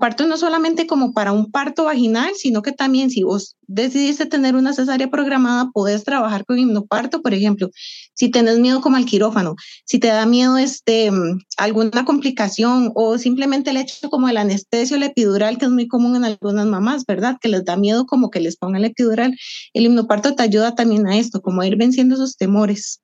parto 0.00 0.26
no 0.26 0.36
solamente 0.36 0.86
como 0.86 1.12
para 1.12 1.32
un 1.32 1.50
parto 1.50 1.84
vaginal, 1.84 2.32
sino 2.34 2.62
que 2.62 2.72
también 2.72 3.10
si 3.10 3.22
vos 3.22 3.56
decidiste 3.68 4.26
tener 4.26 4.56
una 4.56 4.72
cesárea 4.72 5.08
programada, 5.08 5.70
puedes 5.72 6.04
trabajar 6.04 6.44
con 6.44 6.58
hipnoparto, 6.58 7.22
por 7.22 7.32
ejemplo, 7.32 7.70
si 8.14 8.30
tenés 8.30 8.58
miedo 8.58 8.80
como 8.80 8.96
al 8.96 9.06
quirófano, 9.06 9.54
si 9.84 9.98
te 9.98 10.08
da 10.08 10.26
miedo 10.26 10.58
este, 10.58 11.10
alguna 11.56 12.04
complicación 12.04 12.90
o 12.94 13.18
simplemente 13.18 13.70
el 13.70 13.76
hecho 13.76 14.10
como 14.10 14.28
el 14.28 14.36
anestesio, 14.36 14.96
el 14.96 15.04
epidural, 15.04 15.58
que 15.58 15.66
es 15.66 15.70
muy 15.70 15.88
común 15.88 16.16
en 16.16 16.24
algunas 16.24 16.66
mamás, 16.66 17.04
¿verdad? 17.06 17.36
Que 17.40 17.48
les 17.48 17.64
da 17.64 17.76
miedo 17.76 18.06
como 18.06 18.30
que 18.30 18.40
les 18.40 18.56
pongan 18.56 18.82
el 18.82 18.90
epidural. 18.90 19.36
El 19.74 19.86
hipnoparto 19.86 20.34
te 20.34 20.42
ayuda 20.42 20.74
también 20.74 21.06
a 21.06 21.16
esto, 21.16 21.40
como 21.40 21.60
a 21.60 21.66
ir 21.66 21.76
venciendo 21.76 22.14
esos 22.16 22.36
temores. 22.36 23.01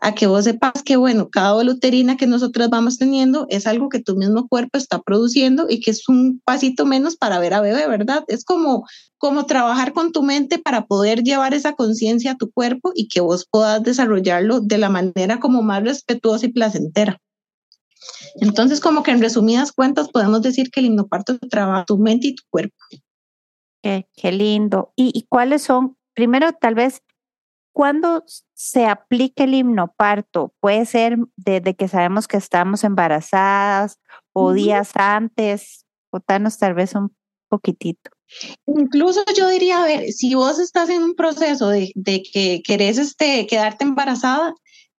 A 0.00 0.14
que 0.14 0.26
vos 0.26 0.44
sepas 0.44 0.82
que, 0.82 0.96
bueno, 0.96 1.28
cada 1.28 1.52
voluterina 1.52 2.16
que 2.16 2.26
nosotros 2.26 2.70
vamos 2.70 2.96
teniendo 2.96 3.46
es 3.50 3.66
algo 3.66 3.90
que 3.90 4.02
tu 4.02 4.16
mismo 4.16 4.48
cuerpo 4.48 4.78
está 4.78 5.00
produciendo 5.02 5.66
y 5.68 5.80
que 5.80 5.90
es 5.90 6.08
un 6.08 6.40
pasito 6.44 6.86
menos 6.86 7.16
para 7.16 7.38
ver 7.38 7.52
a 7.52 7.60
bebé, 7.60 7.86
¿verdad? 7.86 8.24
Es 8.26 8.44
como, 8.44 8.86
como 9.18 9.44
trabajar 9.44 9.92
con 9.92 10.12
tu 10.12 10.22
mente 10.22 10.58
para 10.58 10.86
poder 10.86 11.22
llevar 11.22 11.52
esa 11.52 11.74
conciencia 11.74 12.32
a 12.32 12.36
tu 12.36 12.50
cuerpo 12.50 12.92
y 12.94 13.08
que 13.08 13.20
vos 13.20 13.46
puedas 13.50 13.82
desarrollarlo 13.82 14.60
de 14.60 14.78
la 14.78 14.88
manera 14.88 15.38
como 15.38 15.62
más 15.62 15.82
respetuosa 15.84 16.46
y 16.46 16.52
placentera. 16.52 17.20
Entonces, 18.36 18.80
como 18.80 19.02
que 19.02 19.10
en 19.10 19.20
resumidas 19.20 19.72
cuentas, 19.72 20.08
podemos 20.08 20.40
decir 20.40 20.70
que 20.70 20.80
el 20.80 20.86
himnoparto 20.86 21.38
trabaja 21.38 21.84
tu 21.84 21.98
mente 21.98 22.28
y 22.28 22.34
tu 22.34 22.44
cuerpo. 22.48 22.76
Qué, 23.82 24.08
qué 24.14 24.32
lindo. 24.32 24.92
¿Y, 24.96 25.10
¿Y 25.12 25.26
cuáles 25.26 25.62
son, 25.62 25.98
primero, 26.14 26.52
tal 26.52 26.74
vez, 26.74 27.02
¿Cuándo 27.72 28.24
se 28.62 28.84
aplica 28.84 29.44
el 29.44 29.54
himnoparto? 29.54 30.52
Puede 30.60 30.84
ser 30.84 31.16
desde 31.34 31.74
que 31.74 31.88
sabemos 31.88 32.28
que 32.28 32.36
estamos 32.36 32.84
embarazadas 32.84 33.98
o 34.34 34.52
días 34.52 34.90
antes. 34.96 35.86
Contanos 36.10 36.58
tal 36.58 36.74
vez 36.74 36.94
un 36.94 37.16
poquitito. 37.48 38.10
Incluso 38.66 39.24
yo 39.34 39.48
diría, 39.48 39.82
a 39.82 39.86
ver, 39.86 40.12
si 40.12 40.34
vos 40.34 40.58
estás 40.58 40.90
en 40.90 41.02
un 41.02 41.14
proceso 41.14 41.70
de, 41.70 41.90
de 41.94 42.22
que 42.22 42.60
querés 42.62 42.98
este, 42.98 43.46
quedarte 43.46 43.84
embarazada, 43.84 44.52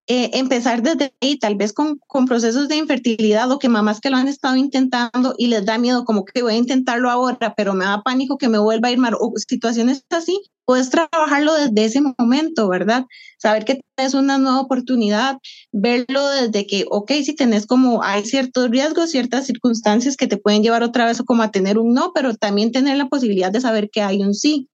eh, 0.08 0.30
empezar 0.34 0.82
desde 0.82 1.14
ahí, 1.20 1.38
tal 1.38 1.54
vez 1.54 1.72
con, 1.72 1.98
con, 2.08 2.26
procesos 2.26 2.68
de 2.68 2.76
infertilidad 2.76 3.50
o 3.52 3.58
que 3.58 3.68
mamás 3.68 4.00
que 4.00 4.10
lo 4.10 4.16
han 4.16 4.26
estado 4.26 4.56
intentando 4.56 5.34
y 5.38 5.46
les 5.46 5.64
da 5.64 5.78
miedo 5.78 6.04
como 6.04 6.24
que 6.24 6.42
voy 6.42 6.54
a 6.54 6.56
intentarlo 6.56 7.08
ahora, 7.08 7.54
pero 7.56 7.72
me 7.74 7.84
da 7.84 8.02
pánico 8.02 8.36
que 8.36 8.48
me 8.48 8.58
vuelva 8.58 8.88
a 8.88 8.90
ir 8.90 8.98
mal 8.98 9.14
o 9.14 9.32
situaciones 9.36 10.04
así, 10.10 10.40
puedes 10.64 10.90
trabajarlo 10.90 11.54
desde 11.54 11.84
ese 11.84 12.00
momento, 12.18 12.68
¿verdad? 12.68 13.04
Saber 13.38 13.64
que 13.64 13.80
es 13.96 14.14
una 14.14 14.38
nueva 14.38 14.60
oportunidad, 14.60 15.38
verlo 15.70 16.28
desde 16.30 16.66
que, 16.66 16.84
ok, 16.90 17.12
si 17.24 17.34
tenés 17.34 17.66
como, 17.66 18.02
hay 18.02 18.24
ciertos 18.24 18.70
riesgos, 18.70 19.10
ciertas 19.10 19.46
circunstancias 19.46 20.16
que 20.16 20.26
te 20.26 20.36
pueden 20.36 20.62
llevar 20.62 20.82
otra 20.82 21.06
vez 21.06 21.22
como 21.24 21.42
a 21.42 21.50
tener 21.50 21.78
un 21.78 21.94
no, 21.94 22.12
pero 22.12 22.34
también 22.34 22.72
tener 22.72 22.96
la 22.96 23.08
posibilidad 23.08 23.52
de 23.52 23.60
saber 23.60 23.90
que 23.90 24.02
hay 24.02 24.22
un 24.22 24.34
sí. 24.34 24.68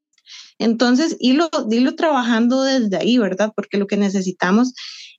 Entonces, 0.58 1.16
irlo, 1.20 1.48
irlo 1.70 1.94
trabajando 1.94 2.62
desde 2.62 2.96
ahí, 2.96 3.18
¿verdad? 3.18 3.52
Porque 3.54 3.78
lo 3.78 3.86
que 3.86 3.96
necesitamos 3.96 4.74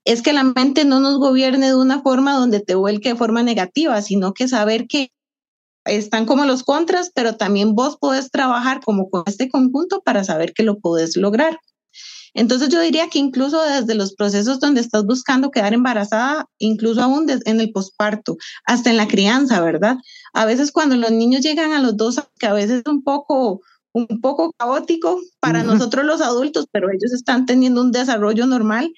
es 0.10 0.24
que 0.24 0.34
la 0.34 0.44
mente 0.44 0.86
no 0.86 1.00
nos 1.00 1.20
gobierne 1.20 1.68
de 1.68 1.76
una 1.76 2.02
forma 2.02 2.34
donde 2.34 2.62
te 2.62 2.74
vuelque 2.74 3.10
de 3.10 3.16
forma 3.16 3.44
negativa, 3.44 4.02
sino 4.02 4.34
que 4.34 4.48
saber 4.48 4.88
que 4.88 5.12
están 5.86 6.26
como 6.26 6.46
los 6.46 6.64
contras, 6.64 7.12
pero 7.14 7.38
también 7.38 7.76
vos 7.76 7.96
podés 7.98 8.32
trabajar 8.32 8.82
como 8.84 9.12
con 9.12 9.22
este 9.28 9.50
conjunto 9.50 10.02
para 10.02 10.24
saber 10.24 10.54
que 10.54 10.64
lo 10.64 10.80
podés 10.80 11.16
lograr. 11.16 11.60
Entonces 12.34 12.70
yo 12.70 12.82
diría 12.82 13.08
que 13.10 13.20
incluso 13.20 13.62
desde 13.62 13.94
los 13.94 14.16
procesos 14.16 14.60
donde 14.60 14.82
estás 14.82 15.06
buscando 15.06 15.52
quedar 15.52 15.76
embarazada, 15.76 16.48
incluso 16.58 17.04
aún 17.04 17.28
en 17.30 17.60
el 17.60 17.72
posparto, 17.72 18.36
hasta 18.66 18.90
en 18.90 18.98
la 18.98 19.08
crianza, 19.08 19.62
¿verdad? 19.62 19.98
A 20.34 20.46
veces 20.46 20.72
cuando 20.72 20.96
los 20.96 21.12
niños 21.12 21.42
llegan 21.42 21.72
a 21.72 21.82
los 21.84 21.96
dos, 21.96 22.20
que 22.40 22.48
a 22.48 22.54
veces 22.54 22.82
es 22.84 22.92
un 22.92 23.04
poco, 23.04 23.62
un 23.94 24.08
poco 24.22 24.54
caótico 24.58 25.20
para 25.40 25.62
nosotros 25.62 26.04
los 26.04 26.22
adultos, 26.22 26.66
pero 26.72 26.90
ellos 26.90 27.14
están 27.14 27.46
teniendo 27.46 27.82
un 27.82 27.92
desarrollo 27.92 28.48
normal 28.48 28.92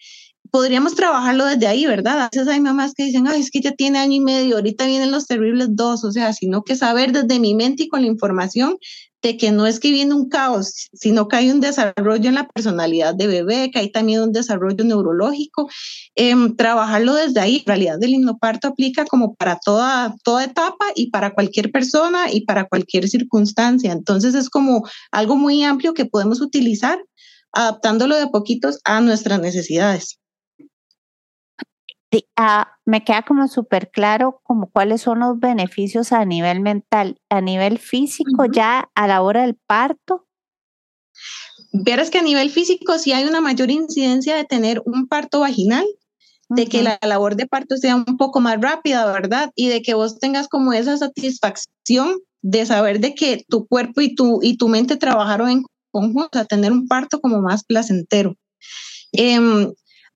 podríamos 0.52 0.96
trabajarlo 0.96 1.46
desde 1.46 1.68
ahí, 1.68 1.86
¿verdad? 1.86 2.20
A 2.20 2.30
veces 2.32 2.48
hay 2.48 2.60
mamás 2.60 2.94
que 2.94 3.06
dicen, 3.06 3.28
ay, 3.28 3.40
es 3.40 3.50
que 3.50 3.62
ya 3.62 3.72
tiene 3.72 4.00
año 4.00 4.18
y 4.18 4.20
medio, 4.20 4.58
ahorita 4.58 4.86
vienen 4.86 5.12
los 5.12 5.26
terribles 5.26 5.70
dos, 5.72 6.04
o 6.04 6.12
sea, 6.12 6.34
sino 6.34 6.64
que 6.64 6.76
saber 6.76 7.14
desde 7.14 7.40
mi 7.40 7.56
mente 7.56 7.84
y 7.84 7.88
con 7.88 8.02
la 8.02 8.08
información 8.08 8.78
de 9.22 9.38
que 9.38 9.52
no 9.52 9.68
es 9.68 9.80
que 9.80 9.92
viene 9.92 10.14
un 10.14 10.30
caos, 10.30 10.90
sino 10.94 11.28
que 11.28 11.36
hay 11.36 11.52
un 11.52 11.62
desarrollo 11.62 12.28
en 12.28 12.36
la 12.36 12.48
personalidad 12.48 13.14
de 13.16 13.28
bebé, 13.28 13.70
que 13.72 13.80
hay 13.80 13.92
también 13.92 14.22
un 14.22 14.32
desarrollo 14.32 14.84
neurológico. 14.84 15.70
Em, 16.16 16.56
trabajarlo 16.56 17.14
desde 17.14 17.40
ahí, 17.40 17.58
en 17.58 17.66
realidad 17.66 18.04
el 18.04 18.16
hipnoparto 18.16 18.70
aplica 18.70 19.06
como 19.06 19.36
para 19.36 19.60
toda, 19.64 20.16
toda 20.24 20.44
etapa 20.46 20.86
y 20.96 21.12
para 21.12 21.34
cualquier 21.34 21.72
persona 21.72 22.32
y 22.32 22.46
para 22.46 22.66
cualquier 22.66 23.08
circunstancia. 23.08 23.92
Entonces 23.92 24.34
es 24.34 24.50
como 24.50 24.88
algo 25.12 25.36
muy 25.36 25.64
amplio 25.64 25.94
que 25.94 26.06
podemos 26.06 26.42
utilizar 26.42 27.00
adaptándolo 27.54 28.16
de 28.18 28.28
poquitos 28.28 28.80
a 28.86 29.02
nuestras 29.02 29.40
necesidades. 29.40 30.21
Ah, 32.36 32.78
me 32.86 33.04
queda 33.06 33.22
como 33.22 33.48
súper 33.48 33.90
claro 33.90 34.42
como 34.44 34.70
cuáles 34.70 35.02
son 35.02 35.20
los 35.20 35.40
beneficios 35.40 36.12
a 36.12 36.26
nivel 36.26 36.60
mental, 36.60 37.22
a 37.30 37.40
nivel 37.40 37.78
físico 37.78 38.46
ya 38.52 38.90
a 38.96 39.08
la 39.08 39.22
hora 39.22 39.44
del 39.44 39.56
parto. 39.56 40.28
Verás 41.72 42.10
que 42.10 42.20
a 42.20 42.24
nivel 42.24 42.50
físico 42.50 42.98
sí 42.98 43.14
hay 43.14 43.24
una 43.24 43.40
mayor 43.40 43.72
incidencia 43.72 44.36
de 44.36 44.44
tener 44.44 44.82
un 44.86 45.08
parto 45.08 45.40
vaginal, 45.40 45.86
de 46.50 46.68
que 46.68 46.84
la 46.84 47.00
labor 47.02 47.38
de 47.38 47.48
parto 47.48 47.78
sea 47.78 47.96
un 47.96 48.18
poco 48.18 48.42
más 48.42 48.60
rápida, 48.60 49.06
¿verdad? 49.10 49.52
Y 49.56 49.70
de 49.70 49.82
que 49.82 49.94
vos 49.94 50.20
tengas 50.20 50.50
como 50.50 50.74
esa 50.74 50.98
satisfacción 50.98 52.20
de 52.42 52.66
saber 52.66 53.00
de 53.00 53.16
que 53.16 53.46
tu 53.48 53.68
cuerpo 53.68 54.02
y 54.02 54.16
tu, 54.16 54.40
y 54.42 54.58
tu 54.58 54.68
mente 54.68 54.98
trabajaron 54.98 55.50
en 55.50 55.64
conjunto, 55.92 56.40
a 56.40 56.46
tener 56.46 56.74
un 56.74 56.88
parto 56.88 57.22
como 57.22 57.42
más 57.42 57.64
placentero. 57.64 58.36
Em, 59.14 59.72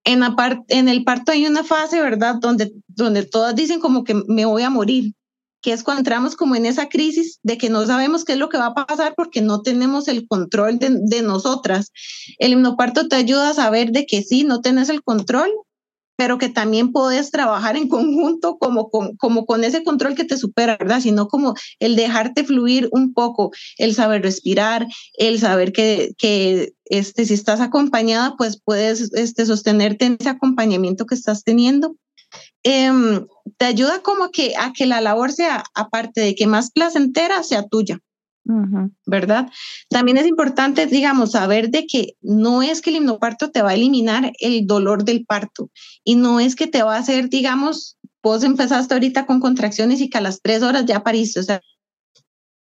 en, 0.06 0.88
el 0.88 1.04
parto 1.04 1.32
hay 1.32 1.46
una 1.46 1.64
fase, 1.64 2.00
¿verdad? 2.00 2.36
Donde, 2.40 2.74
donde 2.88 3.24
todas 3.24 3.56
dicen 3.56 3.80
como 3.80 4.04
que 4.04 4.14
me 4.28 4.46
voy 4.46 4.64
a 4.64 4.70
morir, 4.70 5.14
que 5.62 5.74
es 5.74 5.84
cuando 5.84 6.00
entramos 6.00 6.36
como 6.36 6.56
en 6.56 6.68
esa 6.68 6.90
crisis 6.90 7.40
de 7.42 7.58
que 7.58 7.70
no 7.70 7.86
sabemos 7.86 8.24
qué 8.24 8.34
es 8.34 8.38
lo 8.38 8.50
que 8.50 8.60
va 8.60 8.68
a 8.68 8.86
pasar 8.86 9.16
porque 9.18 9.42
no 9.42 9.62
tenemos 9.62 10.08
el 10.08 10.28
control 10.28 10.78
de, 10.78 11.00
de 11.02 11.24
nosotras. 11.24 11.92
El 12.38 12.54
hipnoparto 12.54 13.08
te 13.08 13.16
ayuda 13.16 13.50
a 13.50 13.54
saber 13.56 13.92
de 13.92 14.06
que 14.06 14.22
sí, 14.22 14.44
no 14.44 14.62
tenés 14.62 14.90
el 14.90 15.02
control, 15.04 15.50
pero 16.16 16.38
que 16.38 16.50
también 16.50 16.92
puedes 16.92 17.32
trabajar 17.32 17.78
en 17.78 17.88
conjunto 17.88 18.58
como 18.58 18.90
con, 18.90 19.16
como 19.18 19.46
con 19.46 19.64
ese 19.64 19.84
control 19.84 20.16
que 20.16 20.24
te 20.24 20.38
supera, 20.38 20.78
¿verdad? 20.78 21.02
Sino 21.02 21.28
como 21.28 21.56
el 21.80 21.96
dejarte 21.96 22.44
fluir 22.44 22.90
un 22.92 23.14
poco, 23.14 23.52
el 23.78 23.94
saber 23.94 24.22
respirar, 24.22 24.88
el 25.18 25.40
saber 25.40 25.72
que, 25.72 26.14
que 26.18 26.74
este, 26.86 27.26
si 27.26 27.34
estás 27.34 27.60
acompañada, 27.60 28.36
pues 28.38 28.62
puedes 28.64 29.14
este, 29.14 29.46
sostenerte 29.46 30.06
en 30.06 30.18
ese 30.20 30.30
acompañamiento 30.30 31.06
que 31.06 31.16
estás 31.16 31.44
teniendo. 31.44 31.96
Em, 32.64 33.28
te 33.58 33.66
ayuda 33.66 34.02
como 34.02 34.32
que 34.32 34.54
a 34.58 34.74
que 34.74 34.86
la 34.86 35.02
labor 35.02 35.32
sea, 35.32 35.64
aparte 35.74 36.22
de 36.22 36.36
que 36.36 36.48
más 36.48 36.72
placentera, 36.72 37.44
sea 37.44 37.68
tuya. 37.68 38.00
¿Verdad? 39.06 39.50
También 39.90 40.18
es 40.18 40.28
importante, 40.28 40.86
digamos, 40.86 41.32
saber 41.32 41.70
de 41.70 41.88
que 41.88 42.16
no 42.22 42.62
es 42.62 42.82
que 42.82 42.92
el 42.92 42.98
hipnoparto 42.98 43.52
te 43.52 43.62
va 43.62 43.72
a 43.72 43.74
eliminar 43.74 44.32
el 44.40 44.68
dolor 44.68 45.04
del 45.04 45.26
parto 45.26 45.72
y 46.04 46.16
no 46.16 46.40
es 46.40 46.56
que 46.56 46.68
te 46.68 46.84
va 46.84 46.96
a 46.96 47.00
hacer, 47.00 47.30
digamos, 47.30 47.98
vos 48.22 48.44
empezaste 48.44 48.94
ahorita 48.94 49.26
con 49.26 49.40
contracciones 49.40 50.02
y 50.02 50.10
que 50.10 50.18
a 50.18 50.22
las 50.22 50.42
tres 50.42 50.62
horas 50.62 50.86
ya 50.86 51.04
pariste, 51.04 51.40
o 51.40 51.44
sea, 51.44 51.62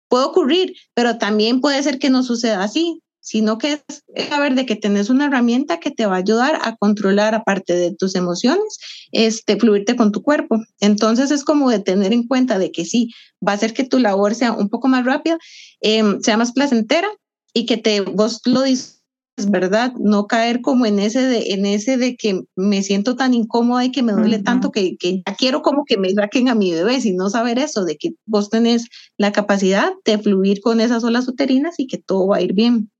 puede 0.07 0.25
ocurrir, 0.25 0.75
pero 0.93 1.17
también 1.17 1.61
puede 1.61 1.81
ser 1.83 1.99
que 1.99 2.09
no 2.09 2.23
suceda 2.23 2.63
así 2.63 3.01
sino 3.25 3.57
que 3.57 3.73
es 3.73 4.03
saber 4.29 4.53
de 4.53 4.67
que 4.67 4.75
tenés 4.75 5.09
una 5.09 5.25
herramienta 5.25 5.79
que 5.79 5.89
te 5.89 6.05
va 6.05 6.13
a 6.13 6.19
ayudar 6.19 6.59
a 6.61 6.75
controlar, 6.75 7.33
aparte 7.33 7.75
de 7.75 7.91
tus 7.91 8.13
emociones, 8.13 8.77
este, 9.11 9.57
fluirte 9.57 9.95
con 9.95 10.11
tu 10.11 10.21
cuerpo. 10.21 10.61
Entonces 10.79 11.31
es 11.31 11.43
como 11.43 11.71
de 11.71 11.79
tener 11.79 12.13
en 12.13 12.27
cuenta 12.27 12.59
de 12.59 12.71
que 12.71 12.85
sí, 12.85 13.09
va 13.45 13.53
a 13.53 13.55
hacer 13.55 13.73
que 13.73 13.83
tu 13.83 13.97
labor 13.97 14.35
sea 14.35 14.51
un 14.51 14.69
poco 14.69 14.87
más 14.87 15.03
rápida, 15.05 15.39
em, 15.81 16.21
sea 16.21 16.37
más 16.37 16.51
placentera 16.51 17.07
y 17.51 17.65
que 17.65 17.77
te, 17.77 18.01
vos 18.01 18.41
lo 18.45 18.61
dices, 18.61 19.01
¿verdad? 19.49 19.93
No 19.97 20.27
caer 20.27 20.61
como 20.61 20.85
en 20.85 20.99
ese 20.99 21.21
de, 21.23 21.53
en 21.53 21.65
ese 21.65 21.97
de 21.97 22.15
que 22.15 22.43
me 22.55 22.83
siento 22.83 23.15
tan 23.15 23.33
incómoda 23.33 23.83
y 23.85 23.91
que 23.91 24.03
me 24.03 24.13
duele 24.13 24.37
tanto 24.37 24.71
que, 24.71 24.97
que 24.97 25.23
ya 25.25 25.35
quiero 25.35 25.63
como 25.63 25.83
que 25.83 25.97
me 25.97 26.11
saquen 26.11 26.47
a 26.47 26.53
mi 26.53 26.73
bebé, 26.73 27.01
sino 27.01 27.31
saber 27.31 27.57
eso, 27.57 27.85
de 27.85 27.97
que 27.97 28.11
vos 28.27 28.51
tenés 28.51 28.87
la 29.17 29.31
capacidad 29.31 29.91
de 30.05 30.19
fluir 30.19 30.61
con 30.61 30.79
esas 30.79 31.03
olas 31.03 31.27
uterinas 31.27 31.79
y 31.79 31.87
que 31.87 31.97
todo 31.97 32.27
va 32.27 32.37
a 32.37 32.41
ir 32.41 32.53
bien. 32.53 32.91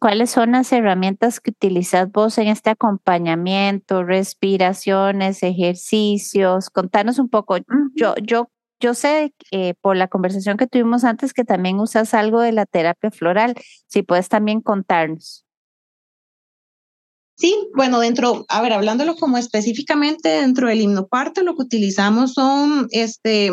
¿Cuáles 0.00 0.30
son 0.30 0.52
las 0.52 0.72
herramientas 0.72 1.40
que 1.40 1.50
utilizas 1.50 2.10
vos 2.10 2.36
en 2.38 2.48
este 2.48 2.70
acompañamiento, 2.70 4.02
respiraciones, 4.02 5.42
ejercicios? 5.42 6.68
Contanos 6.68 7.18
un 7.20 7.28
poco. 7.28 7.58
Yo, 7.94 8.14
yo, 8.22 8.50
yo 8.80 8.94
sé 8.94 9.34
eh, 9.52 9.74
por 9.80 9.96
la 9.96 10.08
conversación 10.08 10.56
que 10.56 10.66
tuvimos 10.66 11.04
antes 11.04 11.32
que 11.32 11.44
también 11.44 11.78
usas 11.78 12.12
algo 12.12 12.40
de 12.40 12.52
la 12.52 12.66
terapia 12.66 13.12
floral. 13.12 13.54
Si 13.86 14.02
puedes 14.02 14.28
también 14.28 14.60
contarnos. 14.60 15.44
Sí, 17.36 17.56
bueno, 17.74 18.00
dentro, 18.00 18.44
a 18.48 18.62
ver, 18.62 18.72
hablándolo 18.72 19.16
como 19.16 19.38
específicamente 19.38 20.28
dentro 20.28 20.68
del 20.68 20.80
himnoparto, 20.80 21.42
lo 21.42 21.54
que 21.54 21.62
utilizamos 21.62 22.34
son 22.34 22.88
este 22.90 23.50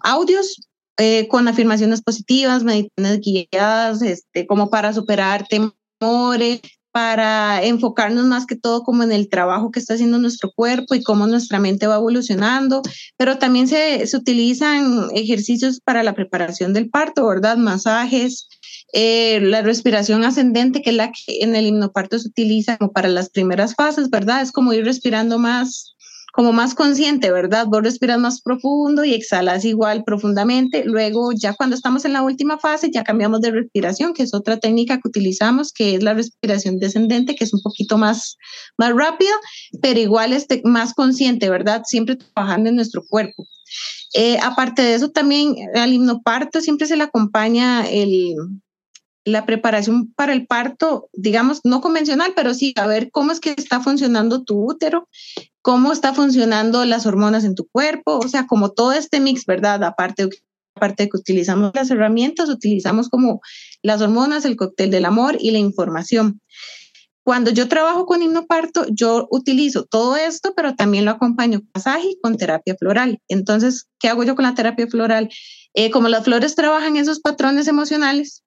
audios 0.00 0.60
eh, 0.98 1.26
con 1.28 1.48
afirmaciones 1.48 2.02
positivas, 2.02 2.64
meditaciones 2.64 3.20
guiadas, 3.20 4.02
este, 4.02 4.46
como 4.46 4.70
para 4.70 4.92
superar 4.92 5.46
temores, 5.48 6.60
para 6.92 7.64
enfocarnos 7.64 8.26
más 8.26 8.46
que 8.46 8.54
todo 8.54 8.84
como 8.84 9.02
en 9.02 9.10
el 9.10 9.28
trabajo 9.28 9.72
que 9.72 9.80
está 9.80 9.94
haciendo 9.94 10.18
nuestro 10.18 10.52
cuerpo 10.54 10.94
y 10.94 11.02
cómo 11.02 11.26
nuestra 11.26 11.58
mente 11.58 11.88
va 11.88 11.96
evolucionando, 11.96 12.82
pero 13.16 13.38
también 13.38 13.66
se, 13.66 14.06
se 14.06 14.16
utilizan 14.16 15.08
ejercicios 15.12 15.80
para 15.80 16.04
la 16.04 16.14
preparación 16.14 16.72
del 16.72 16.90
parto, 16.90 17.26
¿verdad? 17.26 17.56
Masajes, 17.56 18.48
Eh, 18.96 19.40
la 19.40 19.60
respiración 19.62 20.22
ascendente, 20.22 20.80
que 20.80 20.90
es 20.90 20.96
la 20.96 21.10
que 21.10 21.42
en 21.42 21.56
el 21.56 21.66
himnoparto 21.66 22.16
se 22.16 22.28
utiliza 22.28 22.76
como 22.76 22.92
para 22.92 23.08
las 23.08 23.28
primeras 23.28 23.74
fases, 23.74 24.08
¿verdad? 24.08 24.40
Es 24.40 24.52
como 24.52 24.72
ir 24.72 24.84
respirando 24.84 25.36
más 25.36 25.93
como 26.34 26.52
más 26.52 26.74
consciente, 26.74 27.30
¿verdad? 27.30 27.66
Vos 27.68 27.84
respiras 27.84 28.18
más 28.18 28.42
profundo 28.42 29.04
y 29.04 29.14
exhalas 29.14 29.64
igual 29.64 30.02
profundamente. 30.02 30.82
Luego, 30.84 31.30
ya 31.30 31.54
cuando 31.54 31.76
estamos 31.76 32.04
en 32.04 32.12
la 32.12 32.22
última 32.22 32.58
fase, 32.58 32.90
ya 32.90 33.04
cambiamos 33.04 33.40
de 33.40 33.52
respiración, 33.52 34.14
que 34.14 34.24
es 34.24 34.34
otra 34.34 34.58
técnica 34.58 34.96
que 34.96 35.08
utilizamos, 35.08 35.72
que 35.72 35.94
es 35.94 36.02
la 36.02 36.12
respiración 36.12 36.80
descendente, 36.80 37.36
que 37.36 37.44
es 37.44 37.54
un 37.54 37.62
poquito 37.62 37.98
más, 37.98 38.36
más 38.76 38.92
rápida, 38.96 39.30
pero 39.80 40.00
igual 40.00 40.32
este, 40.32 40.60
más 40.64 40.92
consciente, 40.92 41.48
¿verdad? 41.48 41.82
Siempre 41.84 42.16
trabajando 42.16 42.68
en 42.68 42.76
nuestro 42.76 43.04
cuerpo. 43.08 43.46
Eh, 44.14 44.38
aparte 44.42 44.82
de 44.82 44.94
eso, 44.94 45.12
también 45.12 45.54
al 45.76 45.92
himnoparto 45.92 46.60
siempre 46.60 46.88
se 46.88 46.96
le 46.96 47.04
acompaña 47.04 47.88
el, 47.88 48.34
la 49.24 49.46
preparación 49.46 50.12
para 50.14 50.32
el 50.32 50.48
parto, 50.48 51.08
digamos, 51.12 51.60
no 51.62 51.80
convencional, 51.80 52.32
pero 52.34 52.54
sí 52.54 52.74
a 52.76 52.88
ver 52.88 53.10
cómo 53.12 53.30
es 53.30 53.38
que 53.38 53.54
está 53.56 53.80
funcionando 53.80 54.42
tu 54.42 54.68
útero, 54.68 55.08
cómo 55.64 55.92
está 55.92 56.12
funcionando 56.12 56.84
las 56.84 57.06
hormonas 57.06 57.42
en 57.42 57.54
tu 57.54 57.66
cuerpo, 57.66 58.18
o 58.18 58.28
sea, 58.28 58.46
como 58.46 58.72
todo 58.72 58.92
este 58.92 59.18
mix, 59.18 59.46
¿verdad? 59.46 59.82
Aparte, 59.82 60.28
aparte 60.74 61.04
de 61.04 61.08
que 61.08 61.16
utilizamos 61.16 61.72
las 61.74 61.90
herramientas, 61.90 62.50
utilizamos 62.50 63.08
como 63.08 63.40
las 63.82 64.02
hormonas, 64.02 64.44
el 64.44 64.56
cóctel 64.56 64.90
del 64.90 65.06
amor 65.06 65.38
y 65.40 65.52
la 65.52 65.58
información. 65.58 66.42
Cuando 67.24 67.50
yo 67.50 67.66
trabajo 67.66 68.04
con 68.04 68.20
himnoparto, 68.22 68.84
yo 68.90 69.26
utilizo 69.30 69.86
todo 69.86 70.16
esto, 70.16 70.52
pero 70.54 70.74
también 70.74 71.06
lo 71.06 71.12
acompaño 71.12 71.60
con 71.60 71.70
masaje 71.74 72.18
con 72.22 72.36
terapia 72.36 72.76
floral. 72.78 73.22
Entonces, 73.28 73.86
¿qué 73.98 74.08
hago 74.08 74.22
yo 74.22 74.34
con 74.36 74.42
la 74.42 74.54
terapia 74.54 74.86
floral? 74.86 75.30
Eh, 75.72 75.90
como 75.90 76.08
las 76.08 76.24
flores 76.24 76.56
trabajan 76.56 76.98
esos 76.98 77.20
patrones 77.20 77.68
emocionales, 77.68 78.43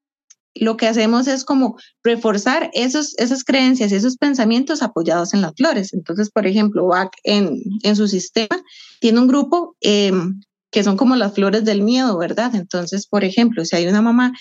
lo 0.60 0.78
que 0.78 0.88
hacemos 0.88 1.28
es 1.28 1.44
como 1.44 1.78
reforzar 2.04 2.70
esos, 2.74 3.18
esas 3.18 3.44
creencias, 3.44 3.92
esos 3.92 4.18
pensamientos 4.18 4.82
apoyados 4.82 5.34
en 5.34 5.42
las 5.42 5.54
flores. 5.56 5.94
Entonces, 5.94 6.30
por 6.30 6.48
ejemplo, 6.48 6.88
Bach 6.88 7.12
en, 7.24 7.62
en 7.84 7.96
su 7.96 8.08
sistema 8.08 8.62
tiene 9.00 9.20
un 9.20 9.28
grupo 9.28 9.76
em, 9.82 10.42
que 10.72 10.84
son 10.84 10.98
como 10.98 11.16
las 11.16 11.34
flores 11.34 11.66
del 11.66 11.82
miedo, 11.82 12.18
¿verdad? 12.18 12.56
Entonces, 12.56 13.08
por 13.08 13.24
ejemplo, 13.24 13.66
si 13.66 13.76
hay 13.76 13.88
una 13.88 14.02
mamá 14.02 14.34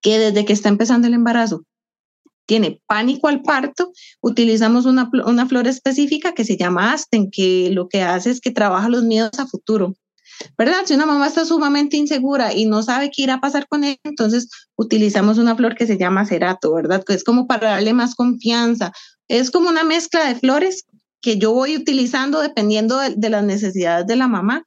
que 0.00 0.18
desde 0.18 0.44
que 0.44 0.52
está 0.52 0.68
empezando 0.68 1.06
el 1.06 1.14
embarazo 1.14 1.64
tiene 2.46 2.80
pánico 2.86 3.28
al 3.28 3.42
parto, 3.42 3.92
utilizamos 4.20 4.84
una, 4.84 5.10
una 5.24 5.46
flor 5.46 5.66
específica 5.68 6.34
que 6.34 6.44
se 6.44 6.56
llama 6.56 6.92
Asten, 6.92 7.30
que 7.30 7.70
lo 7.70 7.88
que 7.88 8.02
hace 8.02 8.30
es 8.30 8.40
que 8.40 8.50
trabaja 8.50 8.88
los 8.88 9.04
miedos 9.04 9.38
a 9.38 9.46
futuro. 9.46 9.94
¿Verdad? 10.58 10.84
Si 10.84 10.94
una 10.94 11.06
mamá 11.06 11.26
está 11.26 11.44
sumamente 11.44 11.96
insegura 11.96 12.52
y 12.52 12.66
no 12.66 12.82
sabe 12.82 13.10
qué 13.10 13.22
irá 13.22 13.34
a 13.34 13.40
pasar 13.40 13.66
con 13.68 13.84
ella, 13.84 13.98
entonces 14.04 14.48
utilizamos 14.76 15.38
una 15.38 15.56
flor 15.56 15.74
que 15.74 15.86
se 15.86 15.98
llama 15.98 16.26
cerato, 16.26 16.74
¿verdad? 16.74 17.04
Que 17.04 17.14
es 17.14 17.24
como 17.24 17.46
para 17.46 17.70
darle 17.70 17.92
más 17.92 18.14
confianza. 18.14 18.92
Es 19.28 19.50
como 19.50 19.68
una 19.68 19.84
mezcla 19.84 20.26
de 20.26 20.34
flores 20.34 20.84
que 21.20 21.38
yo 21.38 21.52
voy 21.52 21.76
utilizando 21.76 22.40
dependiendo 22.40 22.98
de, 22.98 23.30
las 23.30 23.44
necesidades 23.44 24.06
de 24.06 24.16
la 24.16 24.28
mamá. 24.28 24.64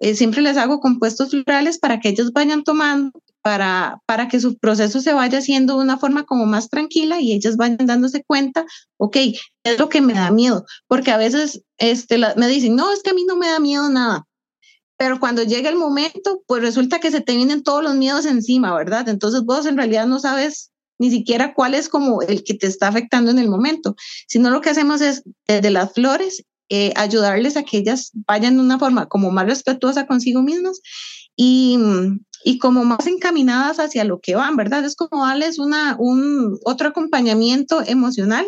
Eh, 0.00 0.14
siempre 0.14 0.42
les 0.42 0.56
hago 0.56 0.80
compuestos 0.80 1.30
florales 1.30 1.78
para 1.78 2.00
que 2.00 2.08
ellos 2.08 2.32
vayan 2.32 2.62
tomando, 2.64 3.12
para, 3.42 4.00
para 4.06 4.28
que 4.28 4.40
su 4.40 4.56
proceso 4.56 5.00
se 5.00 5.12
vaya 5.12 5.38
haciendo 5.38 5.76
de 5.76 5.84
una 5.84 5.98
forma 5.98 6.24
como 6.24 6.46
más 6.46 6.68
tranquila 6.68 7.20
y 7.20 7.32
ellas 7.32 7.56
vayan 7.56 7.78
dándose 7.86 8.22
cuenta, 8.24 8.64
ok, 8.96 9.16
es 9.64 9.78
lo 9.78 9.88
que 9.88 10.00
me 10.00 10.14
da 10.14 10.30
miedo, 10.30 10.64
porque 10.86 11.10
a 11.10 11.16
veces 11.16 11.62
este, 11.78 12.18
me 12.36 12.48
dicen, 12.48 12.76
no, 12.76 12.92
es 12.92 13.02
que 13.02 13.10
a 13.10 13.14
mí 13.14 13.24
no 13.24 13.36
me 13.36 13.48
da 13.48 13.58
miedo 13.58 13.88
nada 13.90 14.27
pero 14.98 15.20
cuando 15.20 15.44
llega 15.44 15.70
el 15.70 15.76
momento, 15.76 16.42
pues 16.46 16.60
resulta 16.60 16.98
que 16.98 17.12
se 17.12 17.20
te 17.20 17.36
vienen 17.36 17.62
todos 17.62 17.82
los 17.82 17.94
miedos 17.94 18.26
encima, 18.26 18.74
¿verdad? 18.74 19.08
Entonces 19.08 19.44
vos 19.44 19.64
en 19.64 19.76
realidad 19.76 20.06
no 20.06 20.18
sabes 20.18 20.72
ni 20.98 21.10
siquiera 21.10 21.54
cuál 21.54 21.74
es 21.74 21.88
como 21.88 22.20
el 22.22 22.42
que 22.42 22.54
te 22.54 22.66
está 22.66 22.88
afectando 22.88 23.30
en 23.30 23.38
el 23.38 23.48
momento, 23.48 23.94
sino 24.26 24.50
lo 24.50 24.60
que 24.60 24.70
hacemos 24.70 25.00
es 25.00 25.22
desde 25.46 25.70
las 25.70 25.92
flores 25.92 26.44
eh, 26.68 26.92
ayudarles 26.96 27.56
a 27.56 27.62
que 27.62 27.78
ellas 27.78 28.10
vayan 28.26 28.56
de 28.56 28.62
una 28.62 28.78
forma 28.78 29.06
como 29.06 29.30
más 29.30 29.46
respetuosa 29.46 30.08
consigo 30.08 30.42
mismas 30.42 30.80
y, 31.36 31.78
y 32.44 32.58
como 32.58 32.84
más 32.84 33.06
encaminadas 33.06 33.78
hacia 33.78 34.02
lo 34.02 34.18
que 34.18 34.34
van, 34.34 34.56
¿verdad? 34.56 34.84
Es 34.84 34.96
como 34.96 35.24
darles 35.24 35.60
una, 35.60 35.94
un, 35.96 36.58
otro 36.64 36.88
acompañamiento 36.88 37.82
emocional 37.86 38.44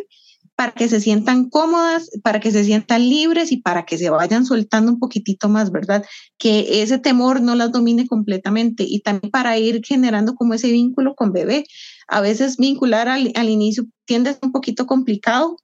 para 0.60 0.72
que 0.72 0.88
se 0.88 1.00
sientan 1.00 1.48
cómodas, 1.48 2.10
para 2.22 2.38
que 2.38 2.50
se 2.50 2.64
sientan 2.64 3.08
libres 3.08 3.50
y 3.50 3.62
para 3.62 3.86
que 3.86 3.96
se 3.96 4.10
vayan 4.10 4.44
soltando 4.44 4.92
un 4.92 4.98
poquitito 4.98 5.48
más, 5.48 5.72
¿verdad? 5.72 6.04
Que 6.36 6.82
ese 6.82 6.98
temor 6.98 7.40
no 7.40 7.54
las 7.54 7.72
domine 7.72 8.06
completamente 8.06 8.84
y 8.86 9.00
también 9.00 9.30
para 9.30 9.56
ir 9.56 9.80
generando 9.82 10.34
como 10.34 10.52
ese 10.52 10.70
vínculo 10.70 11.14
con 11.14 11.32
bebé. 11.32 11.64
A 12.08 12.20
veces 12.20 12.58
vincular 12.58 13.08
al, 13.08 13.32
al 13.36 13.48
inicio 13.48 13.86
tiende 14.04 14.28
a 14.28 14.32
ser 14.34 14.42
un 14.44 14.52
poquito 14.52 14.84
complicado, 14.84 15.56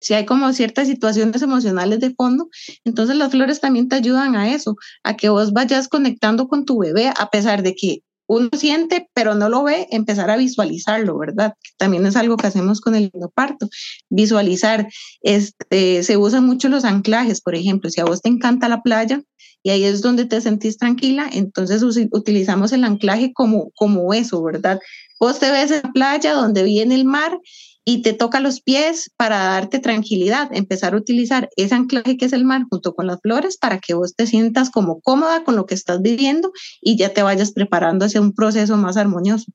si 0.00 0.14
hay 0.14 0.24
como 0.24 0.50
ciertas 0.54 0.88
situaciones 0.88 1.42
emocionales 1.42 2.00
de 2.00 2.14
fondo, 2.14 2.48
entonces 2.84 3.16
las 3.16 3.32
flores 3.32 3.60
también 3.60 3.90
te 3.90 3.96
ayudan 3.96 4.34
a 4.34 4.50
eso, 4.50 4.76
a 5.02 5.14
que 5.14 5.28
vos 5.28 5.52
vayas 5.52 5.88
conectando 5.88 6.48
con 6.48 6.64
tu 6.64 6.78
bebé, 6.78 7.12
a 7.18 7.28
pesar 7.28 7.62
de 7.62 7.74
que 7.74 8.02
uno 8.26 8.48
siente, 8.52 9.08
pero 9.14 9.34
no 9.34 9.48
lo 9.48 9.64
ve, 9.64 9.86
empezar 9.90 10.30
a 10.30 10.36
visualizarlo, 10.36 11.18
¿verdad? 11.18 11.54
También 11.76 12.06
es 12.06 12.16
algo 12.16 12.36
que 12.36 12.46
hacemos 12.46 12.80
con 12.80 12.94
el 12.94 13.10
parto, 13.34 13.68
visualizar. 14.08 14.88
Este, 15.22 16.02
se 16.02 16.16
usan 16.16 16.44
mucho 16.44 16.68
los 16.68 16.84
anclajes, 16.84 17.40
por 17.40 17.54
ejemplo, 17.54 17.90
si 17.90 18.00
a 18.00 18.04
vos 18.04 18.22
te 18.22 18.28
encanta 18.28 18.68
la 18.68 18.82
playa 18.82 19.22
y 19.62 19.70
ahí 19.70 19.84
es 19.84 20.00
donde 20.00 20.26
te 20.26 20.40
sentís 20.40 20.78
tranquila, 20.78 21.28
entonces 21.32 21.82
utilizamos 22.12 22.72
el 22.72 22.84
anclaje 22.84 23.32
como, 23.32 23.70
como 23.74 24.14
eso, 24.14 24.42
¿verdad? 24.42 24.78
Vos 25.18 25.38
te 25.38 25.50
ves 25.50 25.70
en 25.70 25.82
la 25.82 25.92
playa 25.92 26.34
donde 26.34 26.62
viene 26.62 26.94
el 26.94 27.04
mar 27.04 27.40
y 27.88 28.02
te 28.02 28.12
toca 28.12 28.40
los 28.40 28.60
pies 28.60 29.12
para 29.16 29.38
darte 29.44 29.78
tranquilidad, 29.78 30.48
empezar 30.50 30.92
a 30.92 30.96
utilizar 30.96 31.48
ese 31.56 31.76
anclaje 31.76 32.16
que 32.16 32.24
es 32.24 32.32
el 32.32 32.44
mar 32.44 32.64
junto 32.68 32.94
con 32.96 33.06
las 33.06 33.20
flores 33.22 33.58
para 33.58 33.78
que 33.78 33.94
vos 33.94 34.16
te 34.16 34.26
sientas 34.26 34.70
como 34.70 35.00
cómoda 35.00 35.44
con 35.44 35.54
lo 35.54 35.66
que 35.66 35.76
estás 35.76 36.02
viviendo 36.02 36.50
y 36.80 36.98
ya 36.98 37.14
te 37.14 37.22
vayas 37.22 37.52
preparando 37.52 38.04
hacia 38.04 38.20
un 38.20 38.34
proceso 38.34 38.76
más 38.76 38.96
armonioso. 38.96 39.52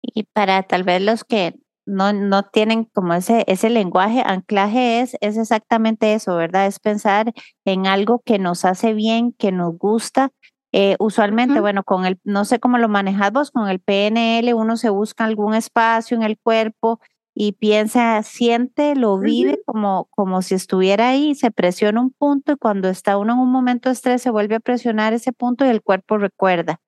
Y 0.00 0.22
para 0.32 0.62
tal 0.62 0.84
vez 0.84 1.02
los 1.02 1.22
que 1.22 1.54
no, 1.84 2.14
no 2.14 2.44
tienen 2.44 2.84
como 2.84 3.12
ese, 3.12 3.44
ese 3.46 3.68
lenguaje, 3.68 4.22
anclaje 4.24 5.00
es, 5.00 5.18
es 5.20 5.36
exactamente 5.36 6.14
eso, 6.14 6.34
¿verdad? 6.36 6.66
Es 6.66 6.80
pensar 6.80 7.34
en 7.66 7.86
algo 7.86 8.22
que 8.24 8.38
nos 8.38 8.64
hace 8.64 8.94
bien, 8.94 9.32
que 9.32 9.52
nos 9.52 9.76
gusta 9.76 10.32
eh, 10.72 10.96
usualmente, 10.98 11.60
bueno, 11.60 11.82
con 11.82 12.06
el, 12.06 12.20
no 12.24 12.44
sé 12.44 12.60
cómo 12.60 12.78
lo 12.78 12.88
manejas 12.88 13.32
vos, 13.32 13.50
con 13.50 13.68
el 13.68 13.80
PNL 13.80 14.54
uno 14.54 14.76
se 14.76 14.88
busca 14.88 15.24
algún 15.24 15.54
espacio 15.54 16.16
en 16.16 16.22
el 16.22 16.38
cuerpo 16.38 17.00
y 17.34 17.52
piensa, 17.52 18.22
siente, 18.22 18.94
lo 18.94 19.18
vive 19.18 19.60
como, 19.64 20.06
como 20.10 20.42
si 20.42 20.54
estuviera 20.54 21.10
ahí, 21.10 21.34
se 21.34 21.50
presiona 21.50 22.00
un 22.00 22.10
punto 22.10 22.52
y 22.52 22.56
cuando 22.56 22.88
está 22.88 23.16
uno 23.16 23.32
en 23.32 23.38
un 23.38 23.50
momento 23.50 23.88
de 23.88 23.94
estrés 23.94 24.22
se 24.22 24.30
vuelve 24.30 24.56
a 24.56 24.60
presionar 24.60 25.12
ese 25.12 25.32
punto 25.32 25.64
y 25.64 25.68
el 25.68 25.82
cuerpo 25.82 26.18
recuerda. 26.18 26.80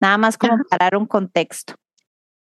Nada 0.00 0.18
más 0.18 0.38
como 0.38 0.56
para 0.68 0.86
dar 0.86 0.96
un 0.96 1.06
contexto. 1.06 1.74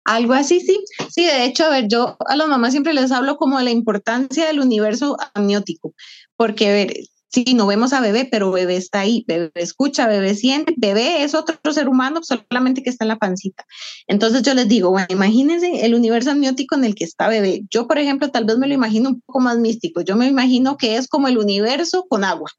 Algo 0.05 0.33
así, 0.33 0.59
sí. 0.59 0.83
Sí, 1.09 1.25
de 1.25 1.45
hecho, 1.45 1.65
a 1.65 1.69
ver, 1.69 1.87
yo 1.87 2.17
a 2.27 2.35
las 2.35 2.47
mamás 2.47 2.71
siempre 2.71 2.93
les 2.93 3.11
hablo 3.11 3.37
como 3.37 3.57
de 3.57 3.65
la 3.65 3.71
importancia 3.71 4.45
del 4.45 4.59
universo 4.59 5.15
amniótico, 5.33 5.93
porque, 6.35 6.69
a 6.69 6.73
ver, 6.73 6.93
Sí, 7.33 7.55
no 7.55 7.65
vemos 7.65 7.93
a 7.93 7.99
bebé, 7.99 8.27
pero 8.29 8.51
bebé 8.51 8.75
está 8.77 8.99
ahí, 8.99 9.25
bebé 9.27 9.51
escucha, 9.55 10.07
bebé 10.07 10.35
siente, 10.35 10.75
bebé 10.77 11.23
es 11.23 11.33
otro 11.33 11.73
ser 11.73 11.89
humano 11.89 12.21
solamente 12.21 12.83
que 12.83 12.91
está 12.91 13.05
en 13.05 13.07
la 13.09 13.17
pancita. 13.17 13.65
Entonces 14.05 14.43
yo 14.43 14.53
les 14.53 14.67
digo, 14.67 14.91
bueno, 14.91 15.07
imagínense 15.09 15.83
el 15.83 15.95
universo 15.95 16.29
amniótico 16.29 16.75
en 16.75 16.85
el 16.85 16.93
que 16.93 17.05
está 17.05 17.27
bebé. 17.29 17.63
Yo, 17.71 17.87
por 17.87 17.97
ejemplo, 17.97 18.29
tal 18.29 18.45
vez 18.45 18.59
me 18.59 18.67
lo 18.67 18.75
imagino 18.75 19.09
un 19.09 19.21
poco 19.21 19.39
más 19.39 19.57
místico. 19.57 20.01
Yo 20.01 20.15
me 20.15 20.27
imagino 20.27 20.77
que 20.77 20.95
es 20.95 21.07
como 21.07 21.27
el 21.27 21.39
universo 21.39 22.05
con 22.07 22.23
agua. 22.23 22.51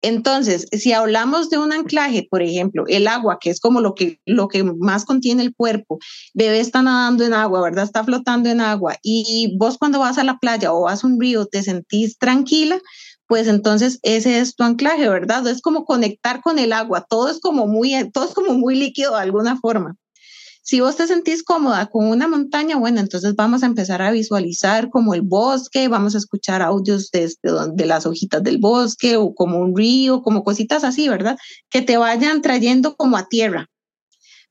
Entonces, 0.00 0.66
si 0.70 0.92
hablamos 0.92 1.50
de 1.50 1.58
un 1.58 1.72
anclaje, 1.72 2.26
por 2.30 2.40
ejemplo, 2.42 2.84
el 2.86 3.08
agua, 3.08 3.38
que 3.40 3.50
es 3.50 3.58
como 3.58 3.80
lo 3.80 3.94
que, 3.94 4.20
lo 4.26 4.46
que 4.46 4.62
más 4.62 5.04
contiene 5.04 5.42
el 5.42 5.54
cuerpo, 5.54 5.98
bebé 6.34 6.60
está 6.60 6.82
nadando 6.82 7.24
en 7.24 7.34
agua, 7.34 7.62
¿verdad? 7.62 7.84
Está 7.84 8.04
flotando 8.04 8.48
en 8.48 8.60
agua. 8.60 8.96
Y 9.02 9.56
vos 9.58 9.76
cuando 9.76 9.98
vas 9.98 10.18
a 10.18 10.24
la 10.24 10.38
playa 10.38 10.72
o 10.72 10.82
vas 10.82 11.02
a 11.02 11.06
un 11.06 11.20
río 11.20 11.46
te 11.46 11.64
sentís 11.64 12.16
tranquila, 12.16 12.80
pues 13.28 13.46
entonces 13.46 14.00
ese 14.02 14.40
es 14.40 14.56
tu 14.56 14.64
anclaje, 14.64 15.08
¿verdad? 15.08 15.46
Es 15.46 15.60
como 15.60 15.84
conectar 15.84 16.40
con 16.40 16.58
el 16.58 16.72
agua, 16.72 17.06
todo 17.08 17.28
es 17.28 17.40
como 17.40 17.66
muy, 17.66 18.10
todo 18.10 18.24
es 18.26 18.34
como 18.34 18.54
muy 18.54 18.74
líquido 18.74 19.14
de 19.14 19.22
alguna 19.22 19.60
forma. 19.60 19.96
Si 20.62 20.80
vos 20.80 20.96
te 20.96 21.06
sentís 21.06 21.42
cómoda 21.42 21.86
con 21.86 22.06
una 22.06 22.26
montaña, 22.26 22.76
bueno, 22.76 23.00
entonces 23.00 23.34
vamos 23.36 23.62
a 23.62 23.66
empezar 23.66 24.02
a 24.02 24.10
visualizar 24.10 24.90
como 24.90 25.14
el 25.14 25.22
bosque, 25.22 25.88
vamos 25.88 26.14
a 26.14 26.18
escuchar 26.18 26.62
audios 26.62 27.10
de, 27.10 27.30
de, 27.74 27.86
las 27.86 28.06
hojitas 28.06 28.42
del 28.42 28.58
bosque 28.58 29.16
o 29.16 29.34
como 29.34 29.60
un 29.60 29.76
río, 29.76 30.22
como 30.22 30.44
cositas 30.44 30.84
así, 30.84 31.08
¿verdad? 31.08 31.38
Que 31.70 31.82
te 31.82 31.96
vayan 31.96 32.42
trayendo 32.42 32.96
como 32.96 33.16
a 33.16 33.28
tierra, 33.28 33.66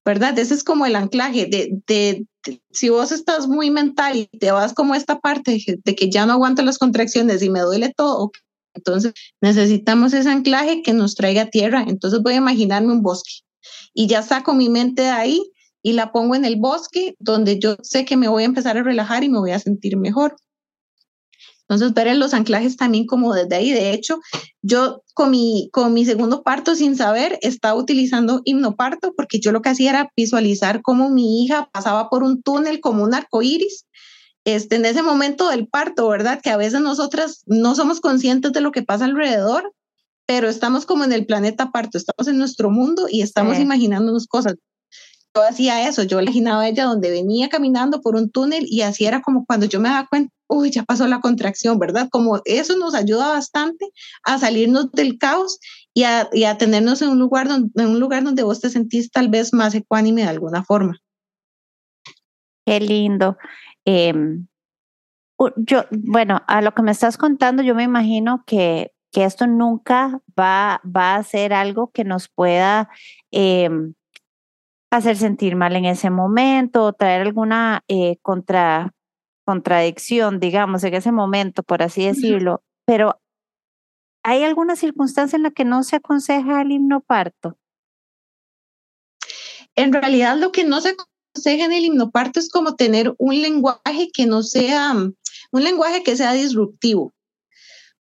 ¿verdad? 0.05 0.37
Ese 0.39 0.53
es 0.53 0.63
como 0.63 0.85
el 0.85 0.95
anclaje 0.95 1.47
de, 1.47 1.81
de, 1.87 2.25
si 2.71 2.89
vos 2.89 3.11
estás 3.11 3.47
muy 3.47 3.69
mental 3.69 4.17
y 4.17 4.25
te 4.25 4.51
vas 4.51 4.73
como 4.73 4.95
esta 4.95 5.19
parte 5.19 5.63
de 5.83 5.95
que 5.95 6.09
ya 6.09 6.25
no 6.25 6.33
aguanto 6.33 6.63
las 6.63 6.77
contracciones 6.79 7.43
y 7.43 7.49
me 7.49 7.61
duele 7.61 7.93
todo, 7.95 8.31
entonces 8.77 9.13
necesitamos 9.41 10.13
ese 10.13 10.29
anclaje 10.29 10.81
que 10.81 10.93
nos 10.93 11.15
traiga 11.15 11.49
tierra. 11.49 11.83
Entonces 11.87 12.21
voy 12.21 12.33
a 12.33 12.37
imaginarme 12.37 12.93
un 12.93 13.01
bosque 13.01 13.41
y 13.93 14.07
ya 14.07 14.21
saco 14.21 14.53
mi 14.53 14.69
mente 14.69 15.03
de 15.03 15.09
ahí 15.09 15.41
y 15.83 15.93
la 15.93 16.11
pongo 16.11 16.35
en 16.35 16.45
el 16.45 16.55
bosque 16.57 17.15
donde 17.19 17.59
yo 17.59 17.77
sé 17.81 18.05
que 18.05 18.17
me 18.17 18.27
voy 18.27 18.43
a 18.43 18.47
empezar 18.47 18.77
a 18.77 18.83
relajar 18.83 19.23
y 19.23 19.29
me 19.29 19.39
voy 19.39 19.51
a 19.51 19.59
sentir 19.59 19.97
mejor. 19.97 20.35
Entonces, 21.69 21.93
ver 21.93 22.15
los 22.15 22.33
anclajes 22.33 22.77
también 22.77 23.05
como 23.05 23.33
desde 23.33 23.55
ahí. 23.55 23.71
De 23.71 23.91
hecho, 23.91 24.19
yo 24.61 25.03
con 25.13 25.31
mi, 25.31 25.69
con 25.73 25.93
mi 25.93 26.05
segundo 26.05 26.41
parto 26.41 26.75
sin 26.75 26.95
saber 26.95 27.39
estaba 27.41 27.75
utilizando 27.75 28.41
hipnoparto 28.45 29.13
porque 29.17 29.39
yo 29.39 29.51
lo 29.51 29.61
que 29.61 29.69
hacía 29.69 29.89
era 29.89 30.11
visualizar 30.15 30.81
cómo 30.81 31.09
mi 31.09 31.43
hija 31.43 31.69
pasaba 31.73 32.09
por 32.09 32.23
un 32.23 32.41
túnel 32.41 32.79
como 32.79 33.03
un 33.03 33.13
arco 33.13 33.41
iris. 33.41 33.85
Este, 34.47 34.77
en 34.77 34.85
ese 34.85 35.03
momento 35.03 35.49
del 35.49 35.67
parto, 35.67 36.07
¿verdad? 36.07 36.39
Que 36.41 36.49
a 36.49 36.57
veces 36.57 36.79
nosotras 36.79 37.43
no 37.47 37.75
somos 37.75 37.99
conscientes 37.99 38.53
de 38.53 38.61
lo 38.61 38.71
que 38.71 38.81
pasa 38.81 39.03
alrededor, 39.03 39.73
pero 40.25 40.47
estamos 40.47 40.85
como 40.85 41.03
en 41.03 41.11
el 41.11 41.25
planeta 41.25 41.71
parto, 41.71 41.97
estamos 41.97 42.27
en 42.27 42.37
nuestro 42.37 42.69
mundo 42.69 43.07
y 43.09 43.21
estamos 43.21 43.59
imaginándonos 43.59 44.27
cosas 44.27 44.55
yo 45.37 45.43
hacía 45.43 45.87
eso, 45.87 46.03
yo 46.03 46.19
imaginaba 46.19 46.61
a 46.61 46.69
ella 46.69 46.85
donde 46.85 47.11
venía 47.11 47.49
caminando 47.49 48.01
por 48.01 48.15
un 48.15 48.29
túnel 48.31 48.65
y 48.67 48.81
así 48.81 49.05
era 49.05 49.21
como 49.21 49.45
cuando 49.45 49.65
yo 49.67 49.79
me 49.79 49.89
daba 49.89 50.07
cuenta, 50.07 50.33
uy, 50.47 50.71
ya 50.71 50.83
pasó 50.83 51.07
la 51.07 51.19
contracción, 51.19 51.77
¿verdad? 51.77 52.07
Como 52.09 52.41
eso 52.45 52.75
nos 52.77 52.95
ayuda 52.95 53.27
bastante 53.27 53.89
a 54.23 54.39
salirnos 54.39 54.91
del 54.91 55.17
caos 55.19 55.59
y 55.93 56.03
a, 56.03 56.27
y 56.33 56.45
a 56.45 56.57
tenernos 56.57 57.01
en 57.01 57.09
un, 57.09 57.19
lugar 57.19 57.47
donde, 57.47 57.69
en 57.75 57.89
un 57.89 57.99
lugar 57.99 58.23
donde 58.23 58.43
vos 58.43 58.61
te 58.61 58.69
sentís 58.69 59.11
tal 59.11 59.29
vez 59.29 59.53
más 59.53 59.75
ecuánime 59.75 60.23
de 60.23 60.29
alguna 60.29 60.63
forma. 60.63 60.97
Qué 62.65 62.79
lindo. 62.79 63.37
Em, 63.87 64.47
yo, 65.55 65.85
bueno, 65.91 66.41
a 66.45 66.61
lo 66.61 66.73
que 66.73 66.81
me 66.81 66.91
estás 66.91 67.17
contando, 67.17 67.63
yo 67.63 67.73
me 67.73 67.83
imagino 67.83 68.43
que, 68.45 68.91
que 69.13 69.23
esto 69.23 69.47
nunca 69.47 70.21
va, 70.37 70.81
va 70.85 71.15
a 71.15 71.23
ser 71.23 71.53
algo 71.53 71.91
que 71.91 72.03
nos 72.03 72.27
pueda 72.27 72.89
eh, 73.31 73.69
hacer 74.91 75.15
sentir 75.15 75.55
mal 75.55 75.75
en 75.77 75.85
ese 75.85 76.09
momento 76.09 76.83
o 76.83 76.93
traer 76.93 77.21
alguna 77.21 77.83
eh, 77.87 78.17
contra, 78.21 78.93
contradicción, 79.45 80.41
digamos, 80.41 80.83
en 80.83 80.93
ese 80.93 81.13
momento, 81.13 81.63
por 81.63 81.81
así 81.81 82.05
decirlo. 82.05 82.63
Pero 82.85 83.21
¿hay 84.21 84.43
alguna 84.43 84.75
circunstancia 84.75 85.37
en 85.37 85.43
la 85.43 85.51
que 85.51 85.63
no 85.63 85.83
se 85.83 85.95
aconseja 85.95 86.61
el 86.61 86.73
himnoparto? 86.73 87.57
En 89.75 89.93
realidad 89.93 90.35
lo 90.35 90.51
que 90.51 90.65
no 90.65 90.81
se 90.81 90.97
aconseja 91.37 91.65
en 91.65 91.73
el 91.73 91.85
himnoparto 91.85 92.39
es 92.39 92.49
como 92.49 92.75
tener 92.75 93.13
un 93.17 93.41
lenguaje 93.41 94.09
que 94.13 94.25
no 94.25 94.43
sea, 94.43 94.93
un 94.93 95.63
lenguaje 95.63 96.03
que 96.03 96.15
sea 96.15 96.33
disruptivo. 96.33 97.13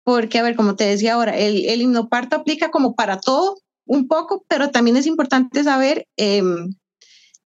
Porque, 0.05 0.39
a 0.39 0.43
ver, 0.43 0.55
como 0.55 0.77
te 0.77 0.85
decía 0.85 1.15
ahora, 1.15 1.37
el, 1.37 1.65
el 1.65 1.83
himnoparto 1.83 2.37
aplica 2.37 2.71
como 2.71 2.95
para 2.95 3.19
todo, 3.19 3.59
un 3.87 4.07
poco, 4.07 4.45
pero 4.49 4.71
también 4.71 4.97
es 4.97 5.07
importante 5.07 5.65
saber 5.65 6.07
em, 6.17 6.75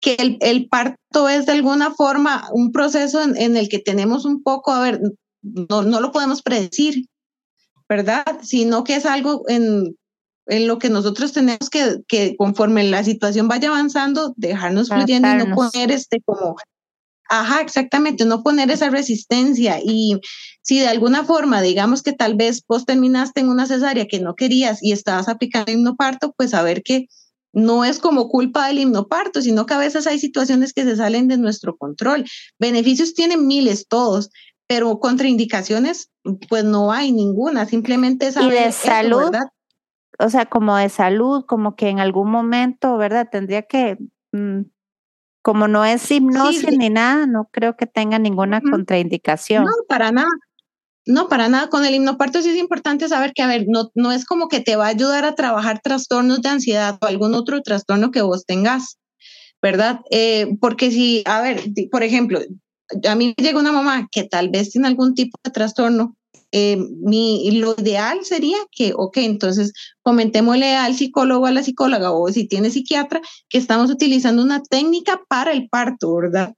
que 0.01 0.39
el, 0.41 0.69
parto 0.69 1.29
es 1.29 1.47
de 1.47 1.53
alguna 1.53 1.95
forma 1.95 2.49
un 2.53 2.73
proceso 2.73 3.23
en, 3.23 3.57
el 3.57 3.69
que 3.69 3.79
tenemos 3.79 4.25
un 4.25 4.43
poco, 4.43 4.73
a 4.73 4.81
ver, 4.81 5.01
no, 5.43 5.83
no 5.83 6.01
lo 6.01 6.13
podemos 6.13 6.43
predecir, 6.43 7.07
¿verdad? 7.89 8.25
Sino 8.43 8.85
que 8.85 8.97
es 8.97 9.07
algo 9.07 9.45
en, 9.49 9.97
en 10.51 10.67
lo 10.67 10.79
que 10.79 10.91
nosotros 10.91 11.33
tenemos 11.33 11.71
que, 11.71 11.99
que, 12.07 12.37
conforme 12.37 12.85
la 12.85 13.03
situación 13.05 13.49
vaya 13.49 13.69
avanzando, 13.69 14.35
dejarnos 14.37 14.89
fluyendo 14.89 15.29
y 15.29 15.47
no 15.47 15.55
poner 15.55 15.91
este 15.93 16.21
como 16.21 16.57
Ajá, 17.33 17.61
exactamente, 17.61 18.25
no 18.25 18.43
poner 18.43 18.73
esa 18.73 18.91
resistencia. 18.91 19.79
Y 19.81 20.21
si 20.63 20.81
de 20.81 20.89
alguna 20.89 21.25
forma, 21.25 21.63
digamos 21.63 22.03
que 22.03 22.13
tal 22.13 22.35
vez 22.35 22.65
vos 22.67 22.85
terminaste 22.85 23.39
en 23.39 23.49
una 23.49 23.67
cesárea 23.67 24.09
que 24.09 24.19
no 24.19 24.35
querías 24.35 24.83
y 24.83 24.91
estabas 24.91 25.29
aplicando 25.29 25.71
himnoparto, 25.71 26.35
pues 26.37 26.51
saber 26.51 26.83
que 26.83 27.07
no 27.53 27.85
es 27.85 28.01
como 28.01 28.29
culpa 28.29 28.67
del 28.67 28.81
himnoparto, 28.81 29.43
sino 29.43 29.65
que 29.65 29.75
a 29.75 29.79
veces 29.79 30.09
hay 30.09 30.19
situaciones 30.19 30.73
que 30.73 30.83
se 30.83 30.97
salen 30.97 31.29
de 31.29 31.39
nuestro 31.39 31.77
control. 31.77 32.25
Beneficios 32.59 33.15
tienen 33.15 33.47
miles 33.47 33.87
todos, 33.87 34.31
pero 34.67 34.99
contraindicaciones, 34.99 36.11
pues 36.49 36.65
no 36.65 36.91
hay 36.91 37.13
ninguna, 37.13 37.65
simplemente 37.65 38.27
es... 38.27 38.37
Y 38.37 38.51
de 38.51 38.73
salud, 38.73 39.31
o 40.21 40.31
sea, 40.31 40.47
como 40.47 40.77
de 40.77 40.89
salud, 40.89 41.45
como 41.47 41.77
que 41.77 41.89
en 41.89 41.99
algún 41.99 42.31
momento, 42.31 42.97
¿verdad? 42.97 43.29
Tendría 43.31 43.63
que... 43.63 43.99
Mm, 44.33 44.63
como 45.43 45.69
no 45.69 45.87
es 45.87 46.11
hipnosis 46.11 46.77
ni 46.77 46.91
nada, 46.91 47.27
no 47.27 47.49
creo 47.51 47.75
que 47.75 47.87
tenga 47.87 48.19
ninguna 48.19 48.61
contraindicación. 48.61 49.65
No, 49.65 49.73
para 49.89 50.13
nada. 50.13 50.29
No, 51.07 51.29
para 51.29 51.49
nada. 51.49 51.71
Con 51.71 51.85
el 51.87 51.95
hipnoparto 51.95 52.43
sí 52.43 52.51
es 52.51 52.59
importante 52.59 53.09
saber 53.09 53.33
que, 53.35 53.43
a 53.43 53.47
ver, 53.47 53.65
no, 53.67 53.91
no 53.95 54.13
es 54.13 54.27
como 54.27 54.49
que 54.49 54.61
te 54.61 54.77
va 54.77 54.87
a 54.87 54.91
ayudar 54.91 55.25
a 55.25 55.35
trabajar 55.35 55.81
trastornos 55.83 56.43
de 56.43 56.51
ansiedad 56.51 56.99
o 57.01 57.07
algún 57.07 57.35
otro 57.35 57.63
trastorno 57.63 58.11
que 58.11 58.21
vos 58.21 58.45
tengas, 58.45 58.99
¿verdad? 59.63 60.01
Eh, 60.11 60.59
porque 60.61 60.91
si, 60.91 61.23
a 61.25 61.41
ver, 61.41 61.63
por 61.91 62.03
ejemplo, 62.03 62.39
a 63.09 63.15
mí 63.15 63.35
llega 63.39 63.59
una 63.59 63.73
mamá 63.73 64.09
que 64.13 64.25
tal 64.25 64.51
vez 64.51 64.71
tiene 64.71 64.89
algún 64.89 65.15
tipo 65.15 65.39
de 65.43 65.51
trastorno 65.51 66.17
eh, 66.53 66.77
mi, 66.77 67.51
lo 67.53 67.75
ideal 67.79 68.25
sería 68.25 68.59
que, 68.73 68.93
ok, 68.97 69.19
entonces 69.19 69.73
comentémosle 70.03 70.75
al 70.75 70.95
psicólogo, 70.97 71.47
a 71.47 71.53
la 71.53 71.63
psicóloga 71.63 72.11
o 72.13 72.29
si 72.29 72.49
tiene 72.49 72.71
psiquiatra, 72.71 73.21
que 73.49 73.59
estamos 73.59 73.91
utilizando 73.91 74.43
una 74.43 74.63
técnica 74.63 75.21
para 75.29 75.53
el 75.53 75.69
parto, 75.69 76.15
¿verdad? 76.17 76.55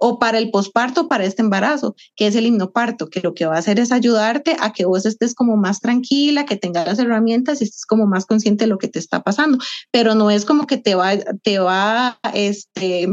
O 0.00 0.18
para 0.18 0.38
el 0.38 0.50
posparto, 0.50 1.08
para 1.08 1.24
este 1.24 1.42
embarazo, 1.42 1.94
que 2.16 2.28
es 2.28 2.36
el 2.36 2.46
himnoparto, 2.46 3.08
que 3.08 3.20
lo 3.20 3.34
que 3.34 3.46
va 3.46 3.56
a 3.56 3.58
hacer 3.58 3.80
es 3.80 3.92
ayudarte 3.92 4.56
a 4.60 4.72
que 4.72 4.84
vos 4.86 5.06
estés 5.06 5.34
como 5.34 5.56
más 5.56 5.80
tranquila, 5.80 6.46
que 6.46 6.56
tengas 6.56 6.86
las 6.86 6.98
herramientas 6.98 7.60
y 7.60 7.64
estés 7.64 7.84
como 7.86 8.06
más 8.06 8.26
consciente 8.26 8.64
de 8.64 8.68
lo 8.68 8.78
que 8.78 8.88
te 8.88 8.98
está 8.98 9.22
pasando, 9.22 9.58
pero 9.92 10.14
no 10.14 10.30
es 10.30 10.44
como 10.44 10.66
que 10.66 10.78
te 10.78 10.94
va, 10.94 11.16
te 11.42 11.58
va, 11.58 12.18
este, 12.34 13.08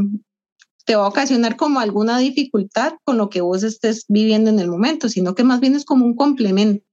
te 0.86 0.96
va 0.96 1.06
a 1.06 1.10
ocasionar 1.10 1.56
como 1.56 1.80
alguna 1.80 2.20
dificultad 2.20 2.94
con 3.04 3.18
lo 3.18 3.30
que 3.30 3.42
vos 3.42 3.64
estés 3.64 4.06
viviendo 4.08 4.50
en 4.50 4.60
el 4.60 4.70
momento, 4.70 5.10
sino 5.10 5.36
que 5.36 5.44
más 5.44 5.60
bien 5.60 5.76
es 5.76 5.84
como 5.84 6.06
un 6.06 6.16
complemento. 6.16 6.86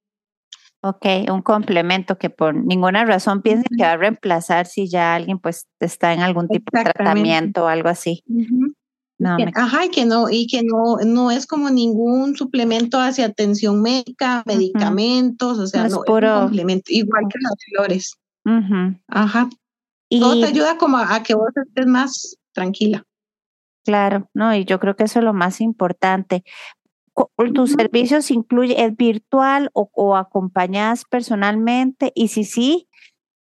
Ok, 0.84 1.06
un 1.30 1.42
complemento 1.42 2.18
que 2.18 2.28
por 2.28 2.54
ninguna 2.54 3.04
razón 3.04 3.40
piense 3.40 3.68
que 3.76 3.84
va 3.84 3.92
a 3.92 3.96
reemplazar 3.96 4.66
si 4.66 4.88
ya 4.88 5.14
alguien 5.14 5.38
pues 5.38 5.68
está 5.78 6.12
en 6.12 6.20
algún 6.20 6.48
tipo 6.48 6.76
de 6.76 6.82
tratamiento 6.82 7.64
o 7.64 7.68
algo 7.68 7.88
así. 7.88 8.24
Ajá, 9.54 9.84
y 9.86 9.90
que 9.90 10.04
no, 10.04 10.28
y 10.28 10.48
que 10.48 10.62
no, 10.64 10.96
no 11.04 11.30
es 11.30 11.46
como 11.46 11.70
ningún 11.70 12.34
suplemento 12.34 12.98
hacia 12.98 13.26
atención 13.26 13.80
médica, 13.80 14.42
medicamentos, 14.46 15.58
o 15.58 15.66
sea, 15.68 15.82
no, 15.82 15.86
es, 15.86 15.94
un 15.94 16.04
complemento, 16.04 16.84
igual 16.88 17.26
que 17.30 17.38
las 17.40 17.54
flores. 17.70 18.16
Ajá. 19.06 19.48
Y 20.08 20.18
Todo 20.18 20.40
te 20.40 20.46
ayuda 20.46 20.78
como 20.78 20.98
a 20.98 21.22
que 21.22 21.34
vos 21.34 21.50
estés 21.54 21.86
más 21.86 22.36
tranquila. 22.52 23.04
Claro, 23.84 24.28
no, 24.34 24.54
y 24.54 24.64
yo 24.64 24.78
creo 24.78 24.96
que 24.96 25.04
eso 25.04 25.18
es 25.18 25.24
lo 25.24 25.32
más 25.32 25.60
importante. 25.60 26.44
¿Tus 27.54 27.72
servicios 27.72 28.30
incluye, 28.30 28.82
es 28.84 28.96
virtual 28.96 29.70
o, 29.74 29.90
o 29.92 30.16
acompañadas 30.16 31.04
personalmente? 31.04 32.12
Y 32.14 32.28
si 32.28 32.44
sí, 32.44 32.88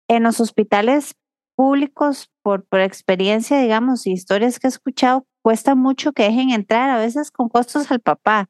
en 0.07 0.23
los 0.23 0.39
hospitales 0.39 1.15
públicos, 1.55 2.31
por, 2.41 2.65
por 2.65 2.79
experiencia, 2.79 3.59
digamos, 3.59 4.07
y 4.07 4.13
historias 4.13 4.59
que 4.59 4.67
he 4.67 4.69
escuchado, 4.69 5.27
cuesta 5.43 5.75
mucho 5.75 6.11
que 6.11 6.23
dejen 6.23 6.49
entrar, 6.49 6.89
a 6.89 6.97
veces 6.97 7.31
con 7.31 7.49
costos 7.49 7.91
al 7.91 7.99
papá. 7.99 8.49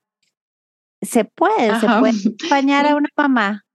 Se 1.02 1.26
puede, 1.26 1.80
se 1.80 1.88
puede 1.88 2.14
acompañar 2.18 2.86
a 2.86 2.96
una 2.96 3.10
mamá. 3.18 3.66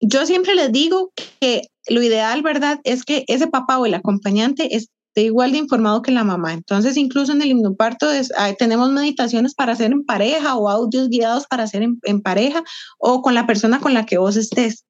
Yo 0.00 0.26
siempre 0.26 0.54
les 0.54 0.72
digo 0.72 1.12
que 1.40 1.62
lo 1.88 2.02
ideal, 2.02 2.42
¿verdad? 2.42 2.80
Es 2.84 3.04
que 3.04 3.24
ese 3.26 3.48
papá 3.48 3.78
o 3.78 3.86
el 3.86 3.94
acompañante 3.94 4.76
es, 4.76 4.90
igual 5.14 5.52
de 5.52 5.58
informado 5.58 6.02
que 6.02 6.12
la 6.12 6.24
mamá. 6.24 6.52
Entonces, 6.52 6.96
incluso 6.96 7.32
en 7.32 7.42
el 7.42 7.48
himnoparto 7.48 8.06
tenemos 8.58 8.90
meditaciones 8.90 9.54
para 9.54 9.72
hacer 9.72 9.92
en 9.92 10.04
pareja 10.04 10.56
o 10.56 10.68
audios 10.68 11.08
guiados 11.08 11.46
para 11.46 11.64
hacer 11.64 11.82
en, 11.82 12.22
pareja 12.22 12.62
o 12.98 13.22
con 13.22 13.34
la 13.34 13.46
persona 13.46 13.80
con 13.80 13.94
la 13.94 14.06
que 14.06 14.18
vos 14.18 14.36
estés. 14.36 14.84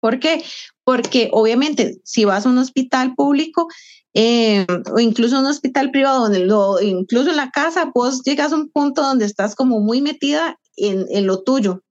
¿Por 0.00 0.18
qué? 0.18 0.44
Porque 0.84 1.30
obviamente 1.32 2.00
si 2.04 2.24
vas 2.24 2.46
a 2.46 2.48
un 2.48 2.58
hospital 2.58 3.14
público 3.14 3.68
eh, 4.14 4.66
o 4.92 4.98
incluso 4.98 5.38
un 5.38 5.46
hospital 5.46 5.90
privado, 5.90 6.22
donde 6.22 6.40
lo, 6.40 6.80
incluso 6.80 7.30
en 7.30 7.36
la 7.36 7.50
casa, 7.50 7.90
vos 7.94 8.22
llegas 8.22 8.52
a 8.52 8.56
un 8.56 8.68
punto 8.70 9.02
donde 9.02 9.24
estás 9.24 9.54
como 9.54 9.80
muy 9.80 10.02
metida 10.02 10.58
en, 10.76 11.06
en 11.10 11.26
lo 11.26 11.42
tuyo, 11.42 11.82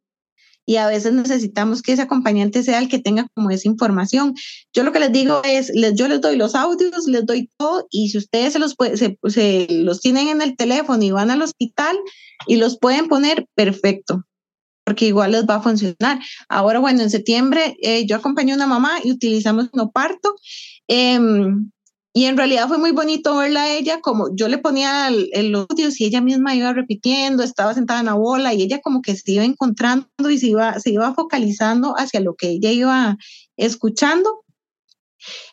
y 0.66 0.78
a 0.78 0.88
veces 0.88 1.14
necesitamos 1.14 1.82
que 1.82 1.94
ese 1.94 2.04
acompañante 2.04 2.64
sea 2.64 2.80
el 2.80 2.88
que 2.88 3.00
tenga 3.00 3.28
como 3.34 3.50
esa 3.50 3.68
información. 3.68 4.36
Yo 4.74 4.84
lo 4.84 4.92
que 4.92 5.00
les 5.00 5.12
digo 5.12 5.42
es, 5.44 5.72
yo 5.96 6.08
les 6.08 6.22
doy 6.22 6.36
los 6.36 6.56
audios, 6.56 7.08
les 7.08 7.26
doy 7.26 7.50
todo 7.58 7.88
y 7.90 8.10
si 8.10 8.18
ustedes 8.18 8.54
se 8.54 8.60
los, 8.60 8.76
se, 8.96 9.68
los 9.70 10.02
tienen 10.02 10.30
en 10.30 10.42
el 10.42 10.56
teléfono 10.56 11.04
y 11.04 11.12
van 11.12 11.32
al 11.32 11.42
hospital 11.42 11.98
y 12.48 12.58
los 12.58 12.78
pueden 12.78 13.08
poner, 13.08 13.48
perfecto 13.56 14.26
porque 14.84 15.06
igual 15.06 15.32
les 15.32 15.46
va 15.46 15.56
a 15.56 15.62
funcionar. 15.62 16.20
Ahora, 16.50 16.80
bueno, 16.80 17.02
en 17.02 17.10
septiembre 17.10 17.78
eh, 17.82 18.06
yo 18.06 18.18
acompañé 18.18 18.52
a 18.52 18.56
una 18.56 18.68
mamá 18.68 18.98
y 19.04 19.12
utilizamos 19.12 19.70
no 19.74 19.92
parto. 19.92 20.36
Em, 20.88 21.72
y 22.14 22.26
en 22.26 22.36
realidad 22.36 22.68
fue 22.68 22.78
muy 22.78 22.92
bonito 22.92 23.38
verla 23.38 23.64
a 23.64 23.74
ella, 23.74 24.02
como 24.02 24.36
yo 24.36 24.50
le 24.50 24.58
ponía 24.58 25.08
el, 25.08 25.30
el 25.32 25.56
audio 25.56 25.88
y 25.98 26.06
ella 26.06 26.20
misma 26.20 26.54
iba 26.56 26.74
repitiendo, 26.74 27.42
estaba 27.42 27.74
sentada 27.74 28.02
en 28.02 28.08
la 28.08 28.16
bola 28.16 28.54
y 28.54 28.64
ella 28.64 28.82
como 28.82 29.02
que 29.02 29.16
se 29.16 29.32
iba 29.32 29.46
encontrando 29.46 30.08
y 30.30 30.38
se 30.38 30.48
iba, 30.48 30.78
se 30.80 30.92
iba 30.92 31.14
focalizando 31.14 31.94
hacia 31.98 32.20
lo 32.20 32.36
que 32.36 32.50
ella 32.50 32.72
iba 32.72 33.18
escuchando. 33.56 34.44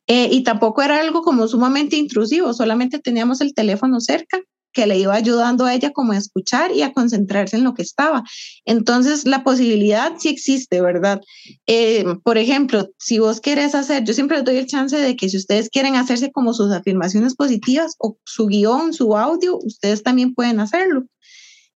Eh, 0.06 0.30
y 0.32 0.42
tampoco 0.42 0.82
era 0.82 0.98
algo 0.98 1.22
como 1.22 1.46
sumamente 1.46 1.96
intrusivo, 1.96 2.54
solamente 2.54 2.98
teníamos 2.98 3.40
el 3.40 3.54
teléfono 3.54 4.00
cerca 4.00 4.40
que 4.78 4.86
le 4.86 4.96
iba 4.96 5.12
ayudando 5.12 5.64
a 5.64 5.74
ella 5.74 5.90
como 5.90 6.12
a 6.12 6.16
escuchar 6.16 6.70
y 6.70 6.82
a 6.82 6.92
concentrarse 6.92 7.56
en 7.56 7.64
lo 7.64 7.74
que 7.74 7.82
estaba. 7.82 8.22
Entonces, 8.64 9.26
la 9.26 9.42
posibilidad 9.42 10.12
sí 10.18 10.28
existe, 10.28 10.80
¿verdad? 10.80 11.20
Eh, 11.66 12.04
por 12.22 12.38
ejemplo, 12.38 12.88
si 12.96 13.18
vos 13.18 13.40
quieres 13.40 13.74
hacer, 13.74 14.04
yo 14.04 14.14
siempre 14.14 14.36
les 14.36 14.46
doy 14.46 14.56
el 14.58 14.68
chance 14.68 14.96
de 14.96 15.16
que 15.16 15.28
si 15.28 15.36
ustedes 15.36 15.68
quieren 15.68 15.96
hacerse 15.96 16.30
como 16.30 16.54
sus 16.54 16.70
afirmaciones 16.70 17.34
positivas 17.34 17.96
o 17.98 18.18
su 18.24 18.46
guion, 18.46 18.92
su 18.92 19.16
audio, 19.16 19.58
ustedes 19.58 20.04
también 20.04 20.32
pueden 20.32 20.60
hacerlo. 20.60 21.06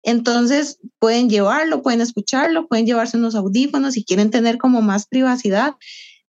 Entonces, 0.05 0.79
pueden 1.01 1.29
llevarlo, 1.29 1.83
pueden 1.83 2.03
escucharlo, 2.03 2.69
pueden 2.69 2.87
llevarse 2.87 3.17
unos 3.17 3.35
audífonos 3.35 3.95
si 3.95 4.05
quieren 4.05 4.31
tener 4.31 4.59
como 4.59 4.81
más 4.81 5.09
privacidad. 5.09 5.75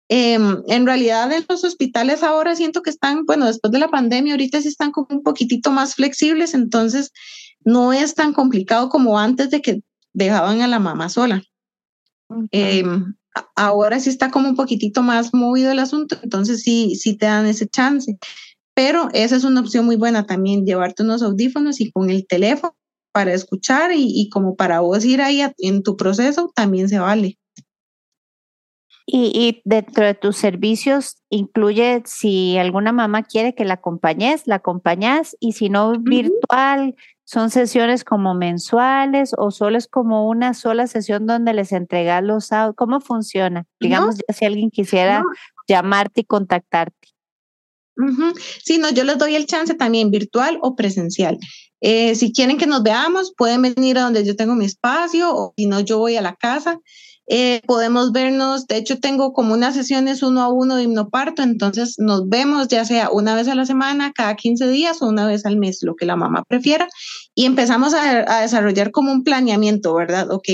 Em, 0.09 0.61
en 0.67 0.85
realidad 0.85 1.31
en 1.31 1.45
los 1.47 1.63
hospitales 1.63 2.23
ahora 2.23 2.55
siento 2.55 2.81
que 2.81 2.89
están, 2.89 3.25
bueno, 3.25 3.45
después 3.45 3.71
de 3.71 3.79
la 3.79 3.87
pandemia, 3.87 4.33
ahorita 4.33 4.61
sí 4.61 4.67
están 4.67 4.91
como 4.91 5.07
un 5.09 5.23
poquitito 5.23 5.71
más 5.71 5.95
flexibles, 5.95 6.53
entonces 6.53 7.11
no 7.63 7.93
es 7.93 8.13
tan 8.13 8.33
complicado 8.33 8.89
como 8.89 9.17
antes 9.17 9.49
de 9.49 9.61
que 9.61 9.81
dejaban 10.13 10.61
a 10.61 10.67
la 10.67 10.79
mamá 10.79 11.09
sola. 11.09 11.43
Em, 12.51 13.15
ahora 13.55 13.99
sí 13.99 14.09
está 14.09 14.29
como 14.29 14.49
un 14.49 14.55
poquitito 14.55 15.01
más 15.01 15.33
movido 15.33 15.71
el 15.71 15.79
asunto, 15.79 16.17
entonces 16.21 16.61
sí, 16.61 16.95
sí 16.95 17.15
te 17.15 17.25
dan 17.25 17.45
ese 17.45 17.67
chance. 17.67 18.17
Pero 18.75 19.09
esa 19.13 19.35
es 19.35 19.43
una 19.43 19.61
opción 19.61 19.85
muy 19.85 19.95
buena 19.95 20.25
también, 20.25 20.65
llevarte 20.65 21.03
unos 21.03 21.21
audífonos 21.21 21.79
y 21.79 21.91
con 21.91 22.09
el 22.09 22.25
teléfono 22.27 22.75
para 23.11 23.33
escuchar 23.33 23.91
y, 23.91 24.09
y 24.09 24.29
como 24.29 24.55
para 24.55 24.79
vos 24.79 25.05
ir 25.05 25.21
ahí 25.21 25.41
en 25.59 25.83
tu 25.83 25.95
proceso, 25.95 26.51
también 26.55 26.89
se 26.89 26.99
vale. 26.99 27.37
Y, 29.05 29.61
dentro 29.65 30.05
de 30.05 30.13
tus 30.13 30.37
servicios 30.37 31.17
incluye 31.29 32.03
si 32.05 32.57
alguna 32.57 32.93
mamá 32.93 33.23
quiere 33.23 33.53
que 33.53 33.65
la 33.65 33.75
acompañes, 33.75 34.43
la 34.45 34.55
acompañas 34.55 35.35
y 35.41 35.53
si 35.53 35.69
no 35.69 35.99
virtual, 35.99 36.95
son 37.25 37.49
sesiones 37.49 38.05
como 38.05 38.33
mensuales 38.33 39.33
o 39.37 39.51
solo 39.51 39.77
es 39.77 39.87
como 39.87 40.29
una 40.29 40.53
sola 40.53 40.87
sesión 40.87 41.27
donde 41.27 41.53
les 41.53 41.73
entregas 41.73 42.23
los 42.23 42.51
audios. 42.51 42.75
¿Cómo 42.77 43.01
funciona? 43.01 43.65
Digamos, 43.79 44.15
si 44.29 44.45
alguien 44.45 44.71
quisiera 44.71 45.23
llamarte 45.67 46.21
y 46.21 46.25
contactarte. 46.25 47.09
Sí, 48.63 48.77
no, 48.77 48.89
yo 48.91 49.03
les 49.03 49.17
doy 49.17 49.35
el 49.35 49.45
chance 49.45 49.73
también 49.75 50.11
virtual 50.11 50.57
o 50.61 50.75
presencial. 50.75 51.37
Eh, 51.81 52.15
si 52.15 52.31
quieren 52.31 52.57
que 52.57 52.65
nos 52.65 52.81
veamos, 52.81 53.33
pueden 53.35 53.61
venir 53.61 53.97
a 53.97 54.03
donde 54.03 54.25
yo 54.25 54.35
tengo 54.35 54.55
mi 54.55 54.65
espacio 54.65 55.35
o 55.35 55.53
si 55.57 55.65
no, 55.65 55.79
yo 55.81 55.99
voy 55.99 56.15
a 56.15 56.21
la 56.21 56.35
casa. 56.35 56.79
Eh, 57.27 57.61
podemos 57.65 58.11
vernos, 58.11 58.67
de 58.67 58.75
hecho 58.75 58.99
tengo 58.99 59.31
como 59.31 59.53
unas 59.53 59.75
sesiones 59.75 60.23
uno 60.23 60.41
a 60.41 60.49
uno 60.49 60.75
de 60.75 60.83
hipnoparto, 60.83 61.41
entonces 61.41 61.95
nos 61.97 62.27
vemos 62.27 62.67
ya 62.67 62.83
sea 62.83 63.09
una 63.11 63.33
vez 63.33 63.47
a 63.47 63.55
la 63.55 63.65
semana, 63.65 64.11
cada 64.11 64.35
15 64.35 64.67
días 64.67 65.01
o 65.01 65.07
una 65.07 65.25
vez 65.25 65.45
al 65.45 65.55
mes, 65.55 65.83
lo 65.83 65.95
que 65.95 66.05
la 66.05 66.17
mamá 66.17 66.43
prefiera, 66.43 66.89
y 67.33 67.45
empezamos 67.45 67.93
a, 67.93 68.41
desarrollar 68.41 68.91
como 68.91 69.11
un 69.11 69.23
planeamiento, 69.23 69.93
¿verdad? 69.93 70.31
Ok, 70.31 70.47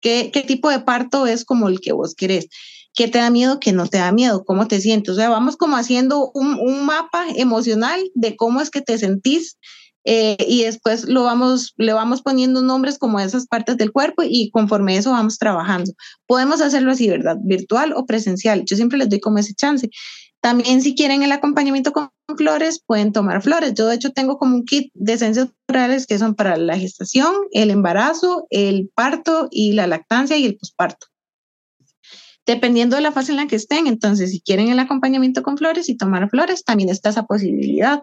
¿Qué, 0.00 0.30
¿qué 0.32 0.42
tipo 0.42 0.70
de 0.70 0.80
parto 0.80 1.26
es 1.26 1.44
como 1.44 1.68
el 1.68 1.80
que 1.80 1.92
vos 1.92 2.14
querés? 2.14 2.48
¿Qué 2.94 3.08
te 3.08 3.18
da 3.18 3.30
miedo? 3.30 3.60
¿Qué 3.60 3.72
no 3.72 3.86
te 3.86 3.98
da 3.98 4.12
miedo? 4.12 4.44
¿Cómo 4.44 4.66
te 4.66 4.80
sientes? 4.80 5.12
O 5.12 5.14
sea, 5.16 5.28
vamos 5.28 5.56
como 5.56 5.76
haciendo 5.76 6.30
un, 6.32 6.54
un 6.54 6.86
mapa 6.86 7.26
emocional 7.36 8.00
de 8.14 8.36
cómo 8.36 8.60
es 8.60 8.70
que 8.70 8.80
te 8.80 8.98
sentís 8.98 9.58
eh, 10.04 10.36
y 10.46 10.64
después 10.64 11.04
lo 11.04 11.24
vamos, 11.24 11.74
le 11.76 11.92
vamos 11.92 12.22
poniendo 12.22 12.62
nombres 12.62 12.98
como 12.98 13.20
esas 13.20 13.46
partes 13.46 13.76
del 13.76 13.92
cuerpo 13.92 14.22
y 14.24 14.50
conforme 14.50 14.96
eso 14.96 15.10
vamos 15.10 15.38
trabajando. 15.38 15.92
Podemos 16.26 16.60
hacerlo 16.60 16.92
así, 16.92 17.08
¿verdad? 17.08 17.36
Virtual 17.42 17.92
o 17.94 18.06
presencial. 18.06 18.64
Yo 18.64 18.76
siempre 18.76 18.98
les 18.98 19.08
doy 19.08 19.20
como 19.20 19.38
ese 19.38 19.54
chance. 19.54 19.90
También 20.40 20.80
si 20.80 20.94
quieren 20.94 21.22
el 21.22 21.32
acompañamiento 21.32 21.92
con 21.92 22.10
flores, 22.36 22.82
pueden 22.86 23.12
tomar 23.12 23.42
flores. 23.42 23.74
Yo 23.74 23.86
de 23.86 23.96
hecho 23.96 24.10
tengo 24.12 24.38
como 24.38 24.56
un 24.56 24.64
kit 24.64 24.90
de 24.94 25.14
esencias 25.14 25.48
florales 25.68 26.06
que 26.06 26.18
son 26.18 26.34
para 26.34 26.56
la 26.56 26.78
gestación, 26.78 27.34
el 27.52 27.70
embarazo, 27.70 28.46
el 28.50 28.90
parto 28.94 29.48
y 29.50 29.72
la 29.72 29.86
lactancia 29.86 30.38
y 30.38 30.46
el 30.46 30.56
posparto 30.56 31.06
dependiendo 32.46 32.96
de 32.96 33.02
la 33.02 33.12
fase 33.12 33.32
en 33.32 33.36
la 33.36 33.46
que 33.46 33.56
estén. 33.56 33.86
Entonces, 33.86 34.30
si 34.30 34.40
quieren 34.40 34.68
el 34.68 34.78
acompañamiento 34.78 35.42
con 35.42 35.56
flores 35.56 35.88
y 35.88 35.96
tomar 35.96 36.28
flores, 36.30 36.64
también 36.64 36.88
está 36.88 37.10
esa 37.10 37.24
posibilidad. 37.24 38.02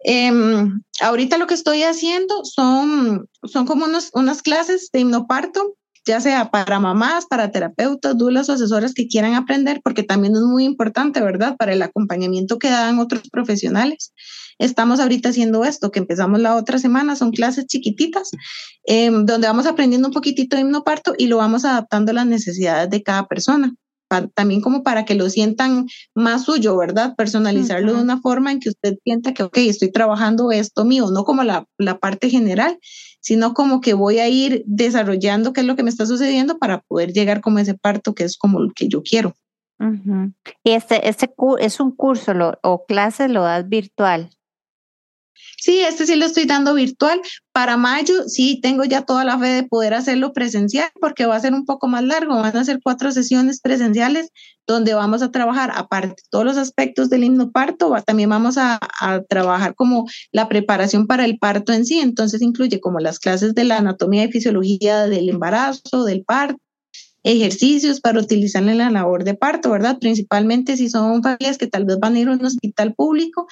Em, 0.00 0.82
ahorita 1.00 1.38
lo 1.38 1.46
que 1.46 1.54
estoy 1.54 1.82
haciendo 1.82 2.44
son, 2.44 3.28
son 3.44 3.66
como 3.66 3.86
unas 4.12 4.42
clases 4.42 4.90
de 4.92 5.00
hipnoparto, 5.00 5.76
ya 6.04 6.20
sea 6.20 6.50
para 6.50 6.80
mamás, 6.80 7.26
para 7.26 7.50
terapeutas, 7.50 8.16
dulas 8.16 8.48
o 8.48 8.52
asesoras 8.52 8.94
que 8.94 9.08
quieran 9.08 9.34
aprender, 9.34 9.80
porque 9.82 10.02
también 10.02 10.34
es 10.34 10.42
muy 10.42 10.64
importante, 10.64 11.20
¿verdad? 11.20 11.56
Para 11.56 11.72
el 11.72 11.82
acompañamiento 11.82 12.58
que 12.58 12.70
dan 12.70 12.98
otros 12.98 13.28
profesionales. 13.30 14.12
Estamos 14.58 15.00
ahorita 15.00 15.30
haciendo 15.30 15.64
esto, 15.64 15.90
que 15.90 15.98
empezamos 15.98 16.40
la 16.40 16.56
otra 16.56 16.78
semana, 16.78 17.16
son 17.16 17.32
clases 17.32 17.66
chiquititas, 17.66 18.30
em, 18.84 19.26
donde 19.26 19.48
vamos 19.48 19.66
aprendiendo 19.66 20.08
un 20.08 20.14
poquitito 20.14 20.56
de 20.56 20.62
hipnoparto 20.62 21.14
y 21.18 21.26
lo 21.26 21.38
vamos 21.38 21.64
adaptando 21.64 22.12
a 22.12 22.14
las 22.14 22.26
necesidades 22.26 22.90
de 22.90 23.02
cada 23.02 23.26
persona 23.26 23.74
también 24.34 24.60
como 24.60 24.82
para 24.82 25.04
que 25.04 25.14
lo 25.14 25.28
sientan 25.28 25.86
más 26.14 26.44
suyo, 26.44 26.76
¿verdad? 26.76 27.14
Personalizarlo 27.16 27.94
de 27.94 28.02
una 28.02 28.20
forma 28.20 28.52
en 28.52 28.60
que 28.60 28.68
usted 28.68 28.96
sienta 29.02 29.34
que, 29.34 29.42
ok, 29.42 29.56
estoy 29.58 29.90
trabajando 29.90 30.52
esto 30.52 30.84
mío, 30.84 31.10
no 31.10 31.24
como 31.24 31.42
la, 31.42 31.66
la 31.78 31.98
parte 31.98 32.30
general, 32.30 32.78
sino 33.24 33.54
como 33.54 33.80
que 33.80 33.94
voy 33.94 34.18
a 34.18 34.28
ir 34.28 34.62
desarrollando 34.66 35.54
qué 35.54 35.62
es 35.62 35.66
lo 35.66 35.76
que 35.76 35.82
me 35.82 35.88
está 35.88 36.04
sucediendo 36.04 36.58
para 36.58 36.82
poder 36.82 37.14
llegar 37.14 37.40
como 37.40 37.58
ese 37.58 37.72
parto 37.72 38.14
que 38.14 38.24
es 38.24 38.36
como 38.36 38.60
lo 38.60 38.70
que 38.74 38.86
yo 38.86 39.02
quiero. 39.02 39.34
Y 40.62 40.70
este, 40.72 41.08
este 41.08 41.32
es 41.60 41.80
un 41.80 41.90
curso 41.96 42.32
o 42.62 42.84
clase 42.84 43.28
lo 43.28 43.42
das 43.42 43.66
virtual. 43.66 44.28
Sí, 45.58 45.80
este 45.80 46.06
sí 46.06 46.16
lo 46.16 46.26
estoy 46.26 46.44
dando 46.44 46.74
virtual. 46.74 47.20
Para 47.52 47.76
mayo 47.76 48.28
sí 48.28 48.60
tengo 48.60 48.84
ya 48.84 49.02
toda 49.02 49.24
la 49.24 49.38
fe 49.38 49.46
de 49.46 49.62
poder 49.64 49.94
hacerlo 49.94 50.32
presencial 50.32 50.90
porque 51.00 51.26
va 51.26 51.36
a 51.36 51.40
ser 51.40 51.54
un 51.54 51.64
poco 51.64 51.88
más 51.88 52.02
largo. 52.02 52.34
Van 52.34 52.56
a 52.56 52.64
ser 52.64 52.80
cuatro 52.82 53.12
sesiones 53.12 53.60
presenciales 53.60 54.30
donde 54.66 54.94
vamos 54.94 55.22
a 55.22 55.30
trabajar, 55.30 55.72
aparte 55.74 56.22
todos 56.30 56.44
los 56.44 56.56
aspectos 56.56 57.10
del 57.10 57.24
himno 57.24 57.50
parto, 57.52 57.94
también 58.06 58.30
vamos 58.30 58.56
a 58.56 58.80
trabajar 59.28 59.74
como 59.74 60.06
la 60.32 60.48
preparación 60.48 61.06
para 61.06 61.26
el 61.26 61.38
parto 61.38 61.72
en 61.72 61.84
sí. 61.84 62.00
Entonces 62.00 62.40
incluye 62.42 62.80
como 62.80 62.98
las 62.98 63.18
clases 63.18 63.54
de 63.54 63.64
la 63.64 63.78
anatomía 63.78 64.24
y 64.24 64.32
fisiología 64.32 65.06
del 65.06 65.28
embarazo, 65.28 66.04
del 66.04 66.24
parto 66.24 66.63
ejercicios 67.24 68.00
para 68.00 68.20
utilizar 68.20 68.62
en 68.62 68.78
la 68.78 68.90
labor 68.90 69.24
de 69.24 69.34
parto, 69.34 69.70
¿verdad? 69.70 69.98
Principalmente 69.98 70.76
si 70.76 70.90
son 70.90 71.22
familias 71.22 71.56
que 71.56 71.66
tal 71.66 71.86
vez 71.86 71.98
van 71.98 72.14
a 72.14 72.20
ir 72.20 72.28
a 72.28 72.32
un 72.32 72.44
hospital 72.44 72.94
público, 72.94 73.46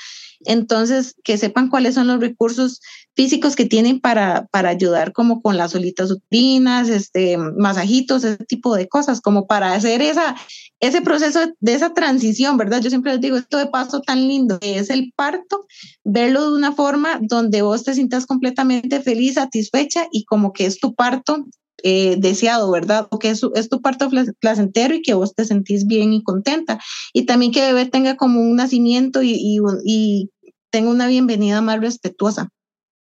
entonces 0.44 1.16
que 1.24 1.38
sepan 1.38 1.70
cuáles 1.70 1.94
son 1.94 2.06
los 2.06 2.20
recursos 2.20 2.80
físicos 3.14 3.56
que 3.56 3.64
tienen 3.64 4.00
para, 4.00 4.46
para 4.50 4.68
ayudar 4.68 5.12
como 5.12 5.40
con 5.40 5.56
las 5.56 5.72
solitas 5.72 6.10
utrinas, 6.10 6.90
este, 6.90 7.38
masajitos, 7.38 8.24
ese 8.24 8.44
tipo 8.44 8.76
de 8.76 8.88
cosas, 8.88 9.22
como 9.22 9.46
para 9.46 9.72
hacer 9.72 10.02
esa, 10.02 10.36
ese 10.80 11.00
proceso 11.00 11.40
de 11.60 11.74
esa 11.74 11.94
transición, 11.94 12.58
¿verdad? 12.58 12.82
Yo 12.82 12.90
siempre 12.90 13.12
les 13.12 13.22
digo, 13.22 13.38
esto 13.38 13.56
de 13.56 13.66
paso 13.66 14.02
tan 14.02 14.28
lindo 14.28 14.60
que 14.60 14.78
es 14.78 14.90
el 14.90 15.14
parto, 15.16 15.66
verlo 16.04 16.50
de 16.50 16.56
una 16.58 16.72
forma 16.72 17.18
donde 17.22 17.62
vos 17.62 17.84
te 17.84 17.94
sientas 17.94 18.26
completamente 18.26 19.00
feliz, 19.00 19.34
satisfecha 19.34 20.08
y 20.12 20.24
como 20.24 20.52
que 20.52 20.66
es 20.66 20.78
tu 20.78 20.94
parto 20.94 21.46
eh, 21.82 22.16
deseado, 22.18 22.70
¿verdad? 22.70 23.08
O 23.10 23.18
que 23.18 23.30
es, 23.30 23.42
es, 23.54 23.68
tu 23.68 23.80
parto 23.80 24.08
placentero 24.40 24.94
y 24.94 25.02
que 25.02 25.14
vos 25.14 25.34
te 25.34 25.44
sentís 25.44 25.86
bien 25.86 26.12
y 26.12 26.22
contenta. 26.22 26.78
Y 27.12 27.26
también 27.26 27.52
que 27.52 27.60
bebé 27.60 27.86
tenga 27.86 28.16
como 28.16 28.40
un 28.40 28.56
nacimiento 28.56 29.22
y, 29.22 29.60
y, 29.84 30.30
tenga 30.70 30.90
una 30.90 31.06
bienvenida 31.06 31.60
más 31.60 31.80
respetuosa. 31.80 32.48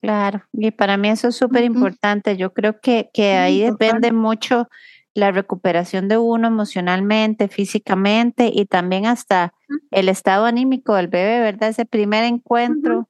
Claro, 0.03 0.43
y 0.53 0.71
para 0.71 0.99
mí 0.99 1.09
eso 1.09 1.29
es 1.29 1.37
súper 1.37 1.65
importante. 1.65 2.37
Yo 2.37 2.53
creo 2.53 2.79
que, 2.79 3.09
que 3.15 3.33
ahí 3.33 3.63
depende 3.63 4.13
mucho 4.13 4.69
la 5.15 5.31
recuperación 5.31 6.09
de 6.09 6.19
uno 6.19 6.49
emocionalmente, 6.49 7.49
físicamente 7.49 8.51
y 8.53 8.67
también 8.67 9.07
hasta 9.07 9.55
el 9.91 10.09
estado 10.09 10.45
anímico 10.45 10.95
del 10.95 11.09
bebé, 11.09 11.41
¿verdad? 11.41 11.71
Ese 11.71 11.87
primer 11.87 12.25
encuentro, 12.25 13.09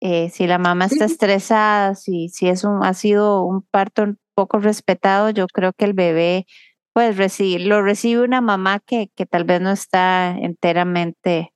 eh, 0.00 0.28
si 0.30 0.46
la 0.46 0.58
mamá 0.58 0.84
está 0.84 1.06
estresada, 1.06 1.94
si, 1.94 2.28
si 2.28 2.48
es 2.48 2.62
un, 2.62 2.84
ha 2.84 2.94
sido 2.94 3.42
un 3.42 3.62
parto 3.62 4.14
poco 4.40 4.58
respetado, 4.58 5.28
yo 5.28 5.46
creo 5.48 5.74
que 5.74 5.84
el 5.84 5.92
bebé 5.92 6.46
pues 6.94 7.18
recibe, 7.18 7.62
lo 7.62 7.82
recibe 7.82 8.22
una 8.22 8.40
mamá 8.40 8.80
que, 8.80 9.10
que 9.14 9.26
tal 9.26 9.44
vez 9.44 9.60
no 9.60 9.70
está 9.70 10.30
enteramente 10.30 11.52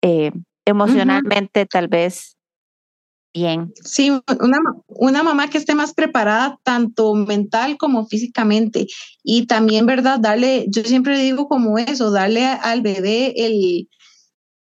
eh, 0.00 0.32
emocionalmente 0.64 1.66
tal 1.66 1.88
vez 1.88 2.38
bien. 3.34 3.70
Sí, 3.84 4.10
una, 4.10 4.58
una 4.88 5.22
mamá 5.22 5.50
que 5.50 5.58
esté 5.58 5.74
más 5.74 5.92
preparada 5.92 6.58
tanto 6.62 7.14
mental 7.14 7.76
como 7.76 8.06
físicamente 8.06 8.86
y 9.22 9.46
también, 9.46 9.84
¿verdad? 9.84 10.18
Darle, 10.18 10.64
yo 10.68 10.84
siempre 10.84 11.18
digo 11.18 11.48
como 11.48 11.76
eso, 11.76 12.10
darle 12.10 12.46
al 12.46 12.80
bebé 12.80 13.34
el, 13.36 13.90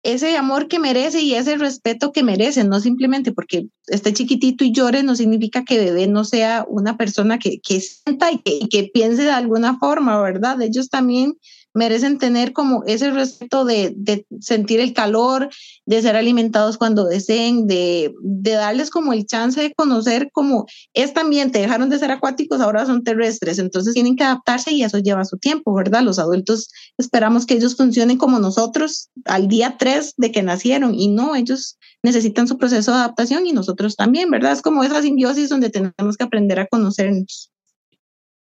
ese 0.03 0.37
amor 0.37 0.67
que 0.67 0.79
merece 0.79 1.21
y 1.21 1.35
ese 1.35 1.57
respeto 1.57 2.11
que 2.11 2.23
merece, 2.23 2.63
no 2.63 2.79
simplemente 2.79 3.31
porque 3.31 3.67
esté 3.87 4.13
chiquitito 4.13 4.63
y 4.63 4.71
llore, 4.71 5.03
no 5.03 5.15
significa 5.15 5.65
que 5.65 5.77
bebé 5.77 6.07
no 6.07 6.23
sea 6.23 6.65
una 6.69 6.97
persona 6.97 7.37
que, 7.37 7.59
que 7.59 7.81
sienta 7.81 8.31
y 8.31 8.39
que, 8.39 8.59
que, 8.69 8.89
piense 8.93 9.23
de 9.23 9.31
alguna 9.31 9.77
forma, 9.77 10.21
¿verdad? 10.21 10.61
Ellos 10.61 10.89
también 10.89 11.33
merecen 11.79 12.17
tener 12.17 12.51
como 12.51 12.83
ese 12.87 13.09
respeto 13.09 13.63
de, 13.63 13.95
sentir 14.41 14.81
el 14.81 14.93
calor, 14.93 15.49
de 15.85 16.01
ser 16.01 16.17
alimentados 16.17 16.77
cuando 16.77 17.05
deseen, 17.05 17.67
de, 17.67 18.13
de, 18.21 18.51
darles 18.51 18.89
como 18.89 19.13
el 19.13 19.25
chance 19.25 19.61
de 19.61 19.73
conocer 19.73 20.29
como 20.33 20.65
este 20.93 21.21
ambiente, 21.21 21.59
dejaron 21.59 21.89
de 21.89 21.97
ser 21.97 22.11
acuáticos, 22.11 22.59
ahora 22.59 22.85
son 22.85 23.05
terrestres, 23.05 23.59
entonces 23.59 23.93
tienen 23.93 24.17
que 24.17 24.25
adaptarse 24.25 24.73
y 24.73 24.83
eso 24.83 24.97
lleva 24.97 25.23
su 25.23 25.37
tiempo, 25.37 25.73
¿verdad? 25.73 26.01
Los 26.01 26.19
adultos 26.19 26.69
esperamos 26.97 27.45
que 27.45 27.53
ellos 27.53 27.77
funcionen 27.77 28.17
como 28.17 28.39
nosotros 28.39 29.09
al 29.23 29.47
día 29.47 29.77
3 29.79 30.15
de 30.17 30.33
que 30.33 30.43
nacieron 30.43 30.93
y 30.93 31.07
no, 31.07 31.33
ellos 31.37 31.77
necesitan 32.03 32.49
su 32.49 32.57
proceso 32.57 32.91
de 32.91 32.97
adaptación 32.97 33.45
y 33.45 33.53
nosotros 33.53 33.95
también, 33.95 34.29
¿verdad? 34.29 34.51
Es 34.51 34.61
como 34.61 34.83
esa 34.83 35.01
simbiosis 35.01 35.47
donde 35.47 35.69
tenemos 35.69 36.17
que 36.17 36.25
aprender 36.25 36.59
a 36.59 36.67
conocernos. 36.67 37.53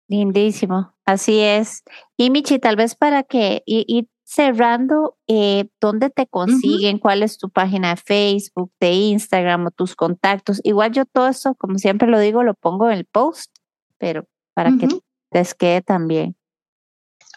Lindísimo, 0.08 0.93
así 1.06 1.40
es. 1.40 1.84
Y 2.18 2.30
Michi, 2.30 2.60
tal 2.60 2.76
vez 2.76 2.96
para 2.96 3.24
que 3.24 3.64
ir 3.66 4.08
cerrando, 4.24 5.18
eh, 5.28 5.70
¿dónde 5.80 6.10
te 6.10 6.26
consiguen? 6.28 6.98
¿Cuál 6.98 7.24
es 7.24 7.38
tu 7.38 7.50
página 7.50 7.92
de 7.92 8.02
Facebook, 8.02 8.72
de 8.80 8.94
Instagram 8.94 9.68
o 9.68 9.72
tus 9.72 9.96
contactos? 9.96 10.60
Igual 10.64 10.92
yo 10.92 11.06
todo 11.06 11.28
eso, 11.28 11.56
como 11.56 11.78
siempre 11.78 12.08
lo 12.08 12.20
digo, 12.20 12.44
lo 12.44 12.56
pongo 12.56 12.90
en 12.90 12.98
el 12.98 13.06
post, 13.06 13.52
pero 13.98 14.26
para 14.54 14.72
que 14.78 14.88
te 15.30 15.44
quede 15.58 15.82
también. 15.82 16.36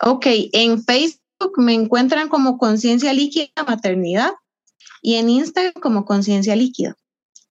Ok, 0.02 0.26
en 0.52 0.82
Facebook 0.82 1.52
me 1.58 1.74
encuentran 1.74 2.28
como 2.28 2.58
Conciencia 2.58 3.12
Líquida 3.12 3.64
Maternidad 3.66 4.32
y 5.02 5.16
en 5.16 5.28
Instagram 5.28 5.74
como 5.80 6.04
Conciencia 6.04 6.56
Líquida. 6.56 6.96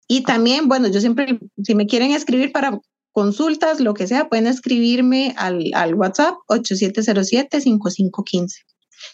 Y 0.08 0.22
también, 0.22 0.68
bueno, 0.68 0.88
yo 0.88 1.00
siempre, 1.02 1.40
si 1.64 1.76
me 1.76 1.88
quieren 1.88 2.12
escribir 2.12 2.52
para 2.52 2.80
consultas, 3.16 3.80
lo 3.80 3.94
que 3.94 4.08
sea, 4.08 4.28
pueden 4.28 4.46
escribirme 4.46 5.34
al, 5.38 5.72
al 5.74 5.96
WhatsApp 5.96 6.36
8707-5515. 6.50 8.66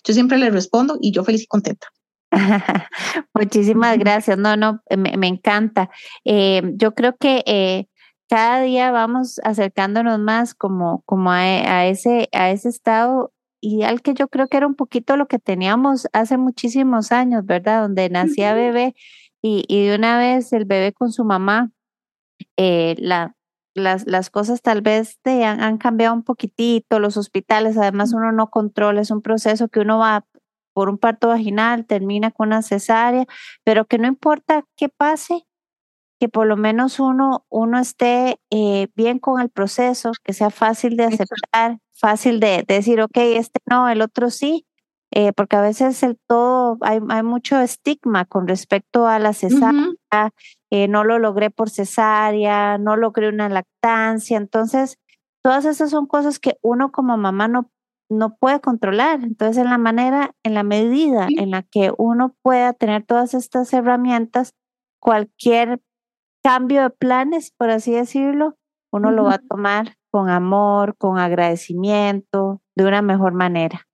Yo 0.03 0.13
siempre 0.15 0.39
les 0.39 0.51
respondo 0.51 0.97
y 0.99 1.11
yo 1.11 1.23
feliz 1.23 1.43
y 1.43 1.45
contenta. 1.45 1.85
Muchísimas 3.35 3.99
gracias. 3.99 4.39
No, 4.39 4.57
no, 4.57 4.81
me, 4.97 5.27
encanta. 5.27 5.91
Eh, 6.25 6.63
yo 6.77 6.95
creo 6.95 7.15
que 7.15 7.43
eh, 7.45 7.85
cada 8.27 8.61
día 8.61 8.89
vamos 8.89 9.39
acercándonos 9.43 10.17
más 10.17 10.55
como, 10.55 11.03
como 11.05 11.31
a, 11.31 11.85
ese, 11.85 12.27
a 12.31 12.49
ese 12.49 12.69
estado 12.69 13.31
ideal 13.61 14.01
que 14.01 14.15
yo 14.15 14.29
creo 14.29 14.47
que 14.47 14.57
era 14.57 14.65
un 14.65 14.73
poquito 14.73 15.15
lo 15.15 15.27
que 15.27 15.37
teníamos 15.37 16.07
hace 16.11 16.37
muchísimos 16.37 17.11
años, 17.11 17.45
¿verdad? 17.45 17.83
Donde 17.83 18.09
nacía 18.09 18.55
bebé 18.55 18.95
y, 19.43 19.63
y 19.67 19.85
de 19.85 19.95
una 19.95 20.17
vez 20.17 20.53
el 20.53 20.65
bebé 20.65 20.91
con 20.91 21.11
su 21.11 21.23
mamá, 21.23 21.69
eh, 22.57 22.95
la, 22.97 23.35
las, 23.73 24.05
las 24.05 24.29
cosas 24.29 24.61
tal 24.61 24.81
vez 24.81 25.19
te 25.21 25.45
han, 25.45 25.77
cambiado 25.77 26.13
un 26.13 26.23
poquitito, 26.23 26.99
los 26.99 27.17
hospitales, 27.17 27.77
además 27.77 28.13
uno 28.13 28.31
no 28.31 28.49
controla, 28.49 29.01
es 29.01 29.11
un 29.11 29.21
proceso 29.21 29.67
que 29.69 29.79
uno 29.79 29.99
va 29.99 30.25
por 30.73 30.89
un 30.89 30.97
parto 30.97 31.27
vaginal, 31.27 31.85
termina 31.85 32.31
con 32.31 32.47
una 32.47 32.61
cesárea, 32.61 33.25
pero 33.63 33.85
que 33.85 33.97
no 33.97 34.07
importa 34.07 34.65
qué 34.75 34.89
pase, 34.89 35.45
que 36.19 36.29
por 36.29 36.47
lo 36.47 36.55
menos 36.55 36.99
uno, 36.99 37.45
uno 37.49 37.79
esté 37.79 38.39
eh, 38.51 38.87
bien 38.95 39.19
con 39.19 39.41
el 39.41 39.49
proceso, 39.49 40.11
que 40.23 40.33
sea 40.33 40.49
fácil 40.49 40.95
de 40.95 41.05
aceptar, 41.05 41.79
fácil 41.91 42.39
de, 42.39 42.63
decir, 42.67 43.01
ok, 43.01 43.17
este 43.17 43.59
no, 43.69 43.89
el 43.89 44.01
otro 44.01 44.29
sí, 44.29 44.65
eh, 45.11 45.33
porque 45.33 45.55
a 45.55 45.61
veces 45.61 46.03
el 46.03 46.17
todo, 46.27 46.77
hay, 46.81 46.99
hay 47.09 47.23
mucho 47.23 47.59
estigma 47.59 48.25
con 48.25 48.47
respecto 48.47 49.07
a 49.07 49.19
la 49.19 49.33
cesárea, 49.33 49.89
eh, 50.71 50.87
no 50.87 51.03
lo 51.03 51.19
logré 51.19 51.49
por 51.49 51.69
cesárea, 51.69 52.77
no 52.77 52.95
logré 52.95 53.29
una 53.29 53.49
lactancia. 53.49 54.37
Entonces, 54.37 54.97
todas 55.43 55.65
esas 55.65 55.89
son 55.89 56.07
cosas 56.07 56.39
que 56.39 56.57
uno 56.61 56.91
como 56.91 57.17
mamá 57.17 57.47
no, 57.47 57.71
no 58.09 58.35
puede 58.35 58.59
controlar. 58.59 59.23
Entonces, 59.23 59.57
en 59.57 59.69
la 59.69 59.77
manera, 59.77 60.35
en 60.43 60.53
la 60.53 60.63
medida 60.63 61.27
en 61.37 61.51
la 61.51 61.63
que 61.63 61.91
uno 61.97 62.35
pueda 62.41 62.73
tener 62.73 63.05
todas 63.05 63.33
estas 63.33 63.73
herramientas, 63.73 64.53
cualquier 64.99 65.81
cambio 66.43 66.83
de 66.83 66.89
planes, 66.89 67.51
por 67.51 67.69
así 67.69 67.91
decirlo, 67.91 68.57
uno 68.91 69.11
lo 69.11 69.23
va 69.23 69.35
a 69.35 69.39
tomar 69.39 69.95
con 70.11 70.29
amor, 70.29 70.95
con 70.97 71.17
agradecimiento, 71.17 72.61
de 72.75 72.85
una 72.85 73.01
mejor 73.01 73.33
manera. 73.33 73.87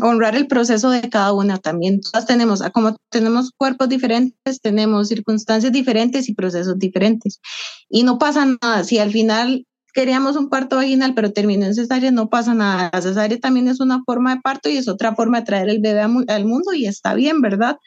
Honrar 0.00 0.36
el 0.36 0.46
proceso 0.46 0.90
de 0.90 1.08
cada 1.08 1.32
una 1.32 1.58
también. 1.58 2.00
Todas 2.00 2.26
tenemos, 2.26 2.62
ah, 2.62 2.70
como 2.70 2.96
tenemos 3.10 3.50
cuerpos 3.56 3.88
diferentes, 3.88 4.60
tenemos 4.60 5.08
circunstancias 5.08 5.72
diferentes 5.72 6.28
y 6.28 6.34
procesos 6.34 6.78
diferentes. 6.78 7.40
Y 7.88 8.04
no 8.04 8.18
pasa 8.18 8.46
nada. 8.60 8.84
Si 8.84 8.98
al 8.98 9.10
final 9.10 9.66
queríamos 9.92 10.36
un 10.36 10.48
parto 10.48 10.76
vaginal, 10.76 11.14
pero 11.14 11.32
terminó 11.32 11.66
en 11.66 11.74
cesárea, 11.74 12.10
no 12.10 12.28
pasa 12.28 12.54
nada. 12.54 12.90
La 12.92 13.02
cesárea 13.02 13.38
también 13.38 13.68
es 13.68 13.80
una 13.80 14.02
forma 14.04 14.34
de 14.34 14.40
parto 14.40 14.68
y 14.68 14.76
es 14.76 14.86
otra 14.86 15.14
forma 15.14 15.40
de 15.40 15.46
traer 15.46 15.68
el 15.68 15.80
bebé 15.80 16.00
al 16.00 16.44
mundo 16.44 16.72
y 16.72 16.86
está 16.86 17.14
bien, 17.14 17.40
¿verdad? 17.40 17.78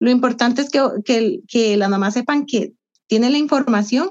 Lo 0.00 0.10
importante 0.10 0.62
es 0.62 0.70
que, 0.70 0.82
que, 1.04 1.40
que 1.48 1.76
las 1.76 1.88
mamás 1.88 2.14
sepan 2.14 2.44
que 2.44 2.74
tienen 3.06 3.32
la 3.32 3.38
información 3.38 4.10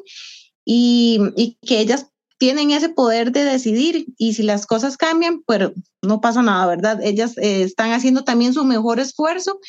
y, 0.66 1.20
y 1.36 1.58
que 1.62 1.80
ellas 1.80 2.08
tienen 2.44 2.72
ese 2.72 2.90
poder 2.90 3.32
de 3.32 3.46
decidir 3.46 4.06
y 4.18 4.34
si 4.34 4.44
las 4.44 4.66
cosas 4.66 4.98
cambian, 4.98 5.42
pues 5.44 5.72
no 6.02 6.20
pasa 6.20 6.42
nada, 6.42 6.68
¿verdad? 6.68 7.00
Ellas 7.02 7.38
eh, 7.38 7.64
están 7.64 7.94
haciendo 7.94 8.26
también 8.26 8.54
su 8.54 8.66
mejor 8.66 9.00
esfuerzo 9.00 9.62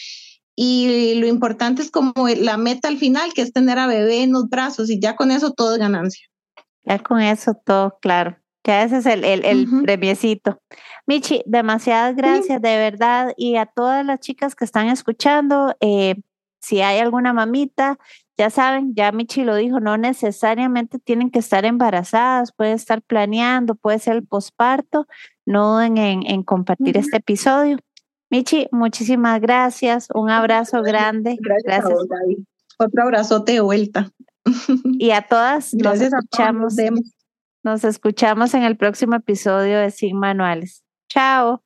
y 0.57 1.15
lo 1.21 1.29
importante 1.29 1.83
es 1.83 1.93
como 1.93 2.13
la 2.37 2.57
meta 2.57 2.89
al 2.89 2.99
final, 2.99 3.33
que 3.33 3.43
es 3.43 3.53
tener 3.53 3.79
a 3.79 3.87
bebé 3.87 4.25
en 4.25 4.33
los 4.33 4.49
brazos 4.49 4.91
y 4.91 4.99
ya 4.99 5.15
con 5.15 5.31
eso 5.31 5.53
todo 5.53 5.75
es 5.75 5.79
ganancia. 5.79 6.27
Ya 6.83 6.99
con 6.99 7.21
eso 7.21 7.55
todo, 7.65 7.97
claro. 8.03 8.39
Ya 8.65 8.83
ese 8.83 8.97
es 8.97 9.07
el, 9.07 9.23
el, 9.23 9.45
el 9.45 9.69
premiecito. 9.85 10.61
Michi, 11.07 11.45
demasiadas 11.47 12.17
gracias 12.17 12.61
de 12.61 12.77
verdad 12.77 13.35
y 13.37 13.55
a 13.55 13.67
todas 13.67 14.05
las 14.05 14.19
chicas 14.19 14.57
que 14.57 14.65
están 14.65 14.89
escuchando, 14.89 15.77
eh, 15.79 16.17
si 16.61 16.81
hay 16.81 16.99
alguna 16.99 17.33
mamita 17.33 18.01
ya 18.37 18.51
saben, 18.51 18.95
ya 18.95 19.13
Michi 19.13 19.45
lo 19.45 19.55
dijo, 19.55 19.81
no 19.81 19.97
necesariamente 19.97 20.99
tienen 20.99 21.31
que 21.31 21.39
estar 21.39 21.65
embarazadas, 21.65 22.53
pueden 22.53 22.75
estar 22.75 23.01
planeando, 23.03 23.75
puede 23.77 23.99
ser 23.99 24.17
el 24.17 24.27
posparto, 24.27 25.07
no 25.47 25.75
duden 25.75 25.99
en, 25.99 26.43
compartir 26.43 26.97
este 26.97 27.19
episodio. 27.19 27.79
Michi, 28.31 28.67
muchísimas 28.73 29.41
gracias, 29.41 30.09
un 30.13 30.31
abrazo 30.31 30.83
grande. 30.83 31.37
Gracias. 31.41 31.85
Otro 32.79 33.03
abrazote 33.03 33.53
de 33.53 33.61
vuelta. 33.61 34.11
Y 34.99 35.11
a 35.11 35.23
todas 35.23 35.73
nos 35.73 36.01
escuchamos. 36.01 36.77
nos 37.63 37.85
escuchamos 37.85 38.53
en 38.53 38.63
el 38.63 38.77
próximo 38.77 39.15
episodio 39.17 39.79
de 39.79 39.91
Sin 39.91 40.19
Manuales. 40.19 40.83
Chao. 41.09 41.63